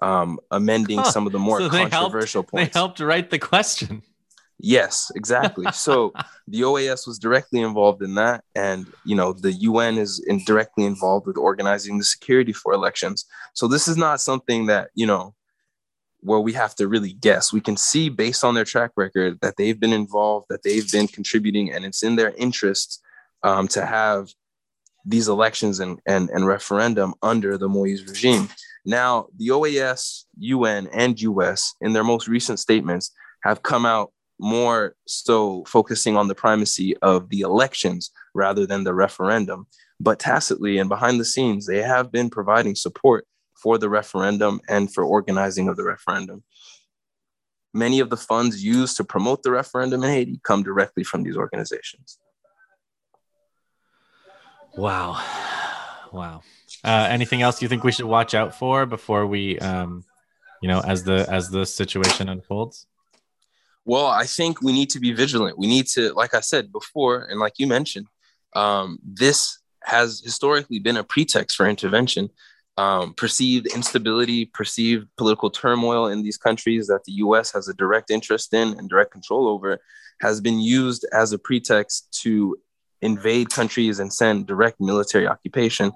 um, 0.00 0.40
amending 0.50 1.00
huh. 1.00 1.10
some 1.10 1.26
of 1.26 1.32
the 1.32 1.38
more 1.38 1.60
so 1.60 1.68
controversial 1.68 2.40
helped, 2.40 2.52
points. 2.52 2.72
They 2.72 2.78
helped 2.78 3.00
write 3.00 3.28
the 3.28 3.38
question. 3.38 4.02
Yes, 4.62 5.10
exactly. 5.14 5.66
So 5.72 6.12
the 6.48 6.60
OAS 6.60 7.06
was 7.06 7.18
directly 7.18 7.60
involved 7.60 8.02
in 8.02 8.14
that, 8.16 8.44
and 8.54 8.86
you 9.04 9.16
know 9.16 9.32
the 9.32 9.52
UN 9.52 9.96
is 9.96 10.22
in 10.26 10.44
directly 10.44 10.84
involved 10.84 11.26
with 11.26 11.36
organizing 11.36 11.98
the 11.98 12.04
security 12.04 12.52
for 12.52 12.72
elections. 12.72 13.24
So 13.54 13.66
this 13.66 13.88
is 13.88 13.96
not 13.96 14.20
something 14.20 14.66
that 14.66 14.90
you 14.94 15.06
know 15.06 15.34
where 16.22 16.40
we 16.40 16.52
have 16.52 16.74
to 16.76 16.88
really 16.88 17.14
guess. 17.14 17.52
We 17.52 17.62
can 17.62 17.78
see 17.78 18.10
based 18.10 18.44
on 18.44 18.54
their 18.54 18.66
track 18.66 18.90
record 18.96 19.38
that 19.40 19.54
they've 19.56 19.80
been 19.80 19.94
involved, 19.94 20.46
that 20.50 20.62
they've 20.62 20.90
been 20.90 21.08
contributing, 21.08 21.72
and 21.72 21.84
it's 21.84 22.02
in 22.02 22.16
their 22.16 22.34
interests 22.36 23.00
um, 23.42 23.66
to 23.68 23.86
have 23.86 24.28
these 25.06 25.28
elections 25.28 25.80
and, 25.80 25.98
and, 26.06 26.28
and 26.28 26.46
referendum 26.46 27.14
under 27.22 27.56
the 27.56 27.70
Moise 27.70 28.04
regime. 28.06 28.50
Now, 28.84 29.28
the 29.38 29.48
OAS, 29.48 30.24
UN, 30.38 30.88
and 30.92 31.18
US, 31.22 31.74
in 31.80 31.94
their 31.94 32.04
most 32.04 32.28
recent 32.28 32.58
statements, 32.58 33.10
have 33.42 33.62
come 33.62 33.86
out 33.86 34.12
more 34.40 34.96
so 35.06 35.64
focusing 35.66 36.16
on 36.16 36.28
the 36.28 36.34
primacy 36.34 36.96
of 36.98 37.28
the 37.28 37.40
elections 37.40 38.10
rather 38.34 38.66
than 38.66 38.84
the 38.84 38.94
referendum. 38.94 39.66
But 40.00 40.18
tacitly 40.18 40.78
and 40.78 40.88
behind 40.88 41.20
the 41.20 41.24
scenes, 41.24 41.66
they 41.66 41.82
have 41.82 42.10
been 42.10 42.30
providing 42.30 42.74
support 42.74 43.26
for 43.62 43.76
the 43.76 43.90
referendum 43.90 44.60
and 44.68 44.92
for 44.92 45.04
organizing 45.04 45.68
of 45.68 45.76
the 45.76 45.84
referendum. 45.84 46.42
Many 47.74 48.00
of 48.00 48.10
the 48.10 48.16
funds 48.16 48.64
used 48.64 48.96
to 48.96 49.04
promote 49.04 49.42
the 49.42 49.50
referendum 49.50 50.02
in 50.02 50.10
Haiti 50.10 50.40
come 50.42 50.62
directly 50.62 51.04
from 51.04 51.22
these 51.22 51.36
organizations. 51.36 52.18
Wow. 54.76 55.22
Wow. 56.12 56.42
Uh, 56.82 57.06
anything 57.10 57.42
else 57.42 57.60
you 57.60 57.68
think 57.68 57.84
we 57.84 57.92
should 57.92 58.06
watch 58.06 58.34
out 58.34 58.54
for 58.54 58.86
before 58.86 59.26
we, 59.26 59.58
um, 59.58 60.04
you 60.62 60.68
know, 60.68 60.80
as 60.80 61.04
the 61.04 61.26
as 61.30 61.50
the 61.50 61.66
situation 61.66 62.28
unfolds? 62.28 62.86
Well, 63.84 64.06
I 64.06 64.26
think 64.26 64.62
we 64.62 64.72
need 64.72 64.90
to 64.90 65.00
be 65.00 65.12
vigilant. 65.12 65.58
We 65.58 65.66
need 65.66 65.86
to, 65.88 66.12
like 66.12 66.34
I 66.34 66.40
said 66.40 66.70
before, 66.72 67.24
and 67.24 67.40
like 67.40 67.54
you 67.58 67.66
mentioned, 67.66 68.06
um, 68.54 68.98
this 69.02 69.58
has 69.84 70.20
historically 70.20 70.78
been 70.78 70.96
a 70.96 71.04
pretext 71.04 71.56
for 71.56 71.66
intervention. 71.66 72.28
Um, 72.76 73.14
perceived 73.14 73.66
instability, 73.66 74.46
perceived 74.46 75.08
political 75.16 75.50
turmoil 75.50 76.06
in 76.06 76.22
these 76.22 76.38
countries 76.38 76.86
that 76.86 77.04
the 77.04 77.12
US 77.12 77.52
has 77.52 77.68
a 77.68 77.74
direct 77.74 78.10
interest 78.10 78.54
in 78.54 78.78
and 78.78 78.88
direct 78.88 79.10
control 79.10 79.48
over 79.48 79.78
has 80.20 80.40
been 80.40 80.60
used 80.60 81.06
as 81.12 81.32
a 81.32 81.38
pretext 81.38 82.18
to 82.22 82.56
invade 83.02 83.50
countries 83.50 83.98
and 83.98 84.12
send 84.12 84.46
direct 84.46 84.80
military 84.80 85.26
occupation. 85.26 85.92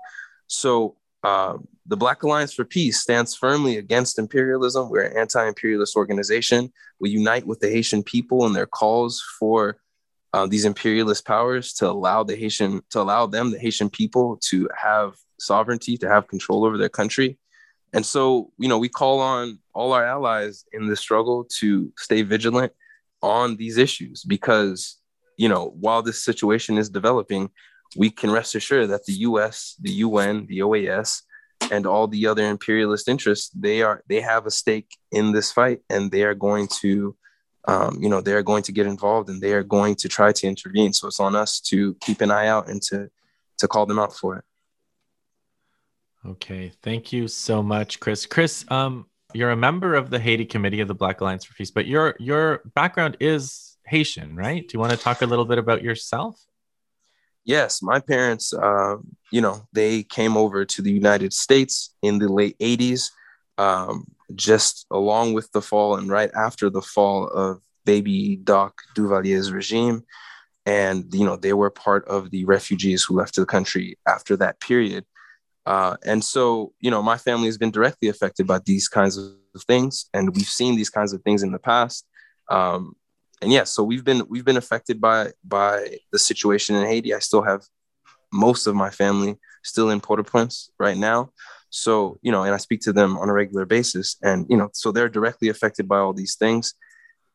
So 0.47 0.97
uh, 1.25 1.57
the 1.87 1.97
Black 1.97 2.23
Alliance 2.23 2.53
for 2.55 2.65
Peace 2.65 3.01
stands 3.01 3.35
firmly 3.35 3.79
against 3.79 4.19
imperialism. 4.19 4.91
We're 4.91 5.07
an 5.07 5.17
anti 5.17 5.47
imperialist 5.47 5.97
organization. 5.97 6.73
We 7.01 7.11
unite 7.11 7.47
with 7.47 7.61
the 7.61 7.71
Haitian 7.71 8.03
people 8.03 8.47
in 8.47 8.53
their 8.53 8.67
calls 8.67 9.25
for 9.39 9.79
uh, 10.35 10.47
these 10.47 10.65
imperialist 10.65 11.27
powers 11.27 11.73
to 11.75 11.89
allow 11.89 12.25
the 12.25 12.37
Haitian, 12.37 12.83
to 12.91 13.01
allow 13.01 13.27
them, 13.27 13.51
the 13.51 13.59
Haitian 13.59 13.89
people, 13.89 14.39
to 14.49 14.69
have 14.77 15.15
sovereignty, 15.41 15.97
to 15.99 16.09
have 16.09 16.29
control 16.29 16.65
over 16.65 16.77
their 16.77 16.89
country. 16.89 17.39
And 17.93 18.05
so, 18.05 18.51
you 18.59 18.69
know, 18.69 18.79
we 18.79 18.89
call 18.89 19.21
on 19.21 19.59
all 19.73 19.93
our 19.93 20.05
allies 20.05 20.65
in 20.73 20.89
this 20.89 21.01
struggle 21.01 21.47
to 21.61 21.93
stay 21.97 22.23
vigilant 22.23 22.73
on 23.23 23.57
these 23.57 23.79
issues 23.79 24.25
because, 24.25 24.99
you 25.39 25.49
know, 25.49 25.73
while 25.79 26.03
this 26.03 26.25
situation 26.25 26.77
is 26.77 26.91
developing, 26.91 27.51
we 27.97 28.11
can 28.11 28.31
rest 28.31 28.55
assured 28.55 28.91
that 28.91 29.05
the 29.05 29.15
US, 29.29 29.77
the 29.81 29.93
UN, 29.93 30.47
the 30.47 30.61
OAS, 30.61 31.23
and 31.71 31.87
all 31.87 32.07
the 32.07 32.27
other 32.27 32.45
imperialist 32.49 33.09
interests, 33.09 33.51
they 33.51 33.83
are 33.83 34.03
they 34.09 34.21
have 34.21 34.47
a 34.47 34.51
stake 34.51 34.97
in 35.13 35.33
this 35.33 35.53
fight 35.53 35.81
and 35.89 36.11
they 36.11 36.23
are 36.23 36.35
going 36.35 36.69
to 36.81 37.17
um, 37.67 37.99
you 38.01 38.09
know, 38.09 38.21
they 38.21 38.33
are 38.33 38.43
going 38.43 38.63
to 38.65 38.73
get 38.73 38.87
involved 38.87 39.31
and 39.31 39.41
they 39.41 39.53
are 39.53 39.63
going 39.63 39.95
to 39.97 40.09
try 40.09 40.33
to 40.33 40.47
intervene. 40.47 40.93
So 40.93 41.09
it's 41.09 41.21
on 41.21 41.35
us 41.35 41.61
to 41.61 41.95
keep 41.95 42.21
an 42.21 42.31
eye 42.31 42.49
out 42.49 42.69
and 42.69 42.83
to 42.83 43.11
to 43.59 43.69
call 43.69 43.87
them 43.87 43.99
out 43.99 44.15
for 44.15 44.37
it. 44.37 44.45
Okay. 46.27 46.73
Thank 46.83 47.13
you 47.13 47.29
so 47.29 47.63
much, 47.63 48.01
Chris. 48.01 48.27
Chris, 48.27 48.65
um, 48.71 49.07
you're 49.33 49.51
a 49.51 49.57
member 49.57 49.95
of 49.95 50.11
the 50.11 50.19
Haiti 50.19 50.45
Committee 50.45 50.81
of 50.81 50.89
the 50.89 50.95
Black 50.95 51.21
Alliance 51.21 51.45
for 51.45 51.55
Peace, 51.55 51.71
but 51.71 51.87
your 51.87 52.17
your 52.19 52.63
background 52.75 53.17
is 53.21 53.77
Haitian, 53.87 54.37
right? 54.37 54.67
Do 54.67 54.75
you 54.75 54.81
want 54.81 54.93
to 54.93 54.99
talk 54.99 55.23
a 55.23 55.27
little 55.27 55.45
bit 55.45 55.59
about 55.59 55.83
yourself? 55.83 56.41
Yes, 57.45 57.83
my 57.83 58.01
parents, 58.01 58.53
uh, 58.53 58.97
you 59.31 59.41
know, 59.41 59.67
they 59.73 60.03
came 60.03 60.37
over 60.37 60.65
to 60.65 60.83
the 60.83 60.93
United 60.93 61.33
States 61.33 61.95
in 62.03 62.19
the 62.19 62.29
late 62.29 62.59
80s, 62.59 63.11
um, 63.59 64.07
just 64.35 64.87
along 64.91 65.35
with 65.35 65.51
the 65.53 65.63
fall 65.63 65.97
and 65.97 66.09
right 66.09 66.31
after 66.35 66.71
the 66.71 66.83
fall 66.83 67.29
of 67.29 67.61
baby 67.85 68.37
Doc 68.37 68.81
Duvalier's 68.95 69.53
regime. 69.53 70.05
And, 70.67 71.13
you 71.13 71.27
know, 71.27 71.37
they 71.37 71.53
were 71.53 71.71
part 71.71 72.07
of 72.09 72.31
the 72.31 72.47
refugees 72.47 73.05
who 73.05 73.15
left 73.17 73.37
the 73.37 73.45
country 73.45 73.99
after 74.09 74.37
that 74.39 74.61
period. 74.61 75.05
Uh, 75.67 75.97
and 76.05 76.25
so, 76.25 76.73
you 76.81 76.91
know, 76.91 77.03
my 77.03 77.19
family 77.19 77.47
has 77.47 77.59
been 77.59 77.71
directly 77.71 78.09
affected 78.09 78.47
by 78.47 78.61
these 78.65 78.89
kinds 78.89 79.19
of 79.19 79.35
things. 79.67 80.09
And 80.15 80.35
we've 80.35 80.47
seen 80.47 80.77
these 80.77 80.91
kinds 80.91 81.13
of 81.13 81.23
things 81.23 81.43
in 81.43 81.53
the 81.53 81.59
past. 81.59 82.07
Um, 82.51 82.95
and 83.43 83.53
yeah, 83.53 83.65
so 83.65 83.83
we've 83.83 84.05
been 84.05 84.23
we've 84.29 84.45
been 84.45 84.57
affected 84.57 85.01
by 85.01 85.33
by 85.45 85.99
the 86.13 86.19
situation 86.19 86.77
in 86.77 86.87
Haiti. 86.87 87.15
I 87.15 87.19
still 87.19 87.43
have 87.43 87.63
most 88.33 88.67
of 88.67 88.75
my 88.75 88.91
family 88.91 89.37
still 89.63 89.91
in 89.91 90.01
Port-au-Prince 90.01 90.71
right 90.79 90.97
now. 90.97 91.31
So, 91.71 92.19
you 92.23 92.31
know, 92.31 92.45
and 92.45 92.55
I 92.55 92.59
speak 92.59 92.81
to 92.83 92.93
them 92.93 93.17
on 93.19 93.29
a 93.29 93.33
regular 93.33 93.65
basis. 93.65 94.17
And, 94.23 94.47
you 94.49 94.57
know, 94.57 94.69
so 94.73 94.93
they're 94.93 95.09
directly 95.09 95.49
affected 95.49 95.89
by 95.89 95.99
all 95.99 96.13
these 96.13 96.37
things. 96.37 96.75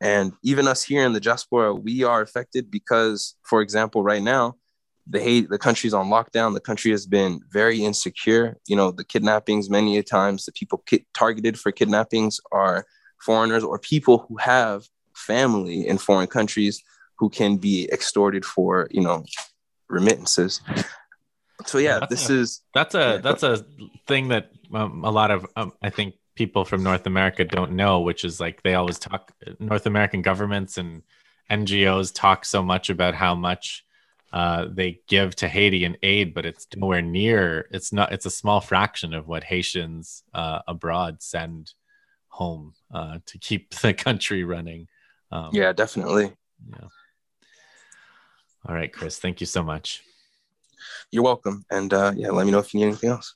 And 0.02 0.34
even 0.44 0.68
us 0.68 0.84
here 0.84 1.06
in 1.06 1.14
the 1.14 1.20
diaspora, 1.20 1.74
we 1.74 2.04
are 2.04 2.22
affected 2.22 2.72
because, 2.72 3.36
for 3.44 3.62
example, 3.62 4.02
right 4.02 4.22
now, 4.22 4.56
the 5.08 5.20
hate, 5.20 5.50
the 5.50 5.58
country's 5.58 5.94
on 5.94 6.08
lockdown. 6.08 6.54
The 6.54 6.62
country 6.62 6.92
has 6.92 7.06
been 7.06 7.42
very 7.52 7.84
insecure. 7.84 8.58
You 8.68 8.76
know, 8.76 8.92
the 8.92 9.04
kidnappings, 9.04 9.70
many 9.70 10.02
times, 10.04 10.46
the 10.46 10.52
people 10.54 10.84
ki- 10.86 11.06
targeted 11.14 11.60
for 11.60 11.72
kidnappings 11.72 12.40
are 12.52 12.86
foreigners 13.20 13.64
or 13.64 13.80
people 13.80 14.26
who 14.30 14.38
have 14.38 14.88
family 15.19 15.88
in 15.88 15.97
foreign 15.97 16.27
countries 16.27 16.84
who 17.17 17.29
can 17.29 17.58
be 17.58 17.89
extorted 17.91 18.45
for, 18.45 18.88
you 18.91 19.01
know, 19.01 19.25
remittances. 19.89 20.62
So 21.65 21.77
yeah, 21.77 21.99
that's 21.99 22.10
this 22.10 22.29
a, 22.29 22.34
is 22.34 22.62
that's 22.73 22.95
a 22.95 23.19
that's 23.21 23.43
a 23.43 23.65
thing 24.08 24.29
that 24.29 24.51
um, 24.73 25.03
a 25.03 25.12
lot 25.12 25.32
of 25.32 25.45
um, 25.55 25.73
I 25.82 25.89
think 25.89 26.15
people 26.36 26.63
from 26.63 26.84
North 26.84 27.05
America 27.05 27.43
don't 27.43 27.73
know, 27.73 27.99
which 27.99 28.23
is 28.23 28.39
like 28.39 28.63
they 28.63 28.75
always 28.75 28.97
talk 28.97 29.34
North 29.60 29.86
American 29.86 30.21
governments 30.21 30.77
and 30.77 31.03
NGOs 31.51 32.13
talk 32.13 32.45
so 32.45 32.63
much 32.63 32.89
about 32.89 33.13
how 33.13 33.36
much 33.36 33.84
uh, 34.32 34.67
they 34.69 35.01
give 35.08 35.36
to 35.36 35.47
Haiti 35.47 35.84
in 35.84 35.97
aid, 36.03 36.34
but 36.34 36.45
it's 36.45 36.67
nowhere 36.75 37.01
near. 37.01 37.67
It's 37.71 37.91
not. 37.91 38.12
It's 38.12 38.25
a 38.25 38.32
small 38.32 38.62
fraction 38.62 39.13
of 39.13 39.27
what 39.27 39.43
Haitians 39.43 40.23
uh, 40.34 40.60
abroad 40.67 41.21
send 41.21 41.73
home 42.27 42.73
uh, 42.93 43.19
to 43.25 43.38
keep 43.38 43.73
the 43.82 43.93
country 43.93 44.43
running. 44.43 44.88
Um, 45.32 45.50
yeah, 45.54 45.74
definitely. 45.74 46.34
Yeah. 46.70 46.88
All 48.68 48.76
right, 48.76 48.92
Chris. 48.92 49.20
Thank 49.20 49.39
you 49.42 49.48
so 49.48 49.63
much. 49.63 50.04
You're 51.12 51.24
welcome. 51.24 51.65
And 51.72 51.94
uh, 51.94 52.13
yeah, 52.15 52.30
let 52.30 52.46
me 52.46 52.52
know 52.52 52.60
if 52.60 52.74
you 52.74 52.80
need 52.80 52.88
anything 52.88 53.10
else. 53.12 53.36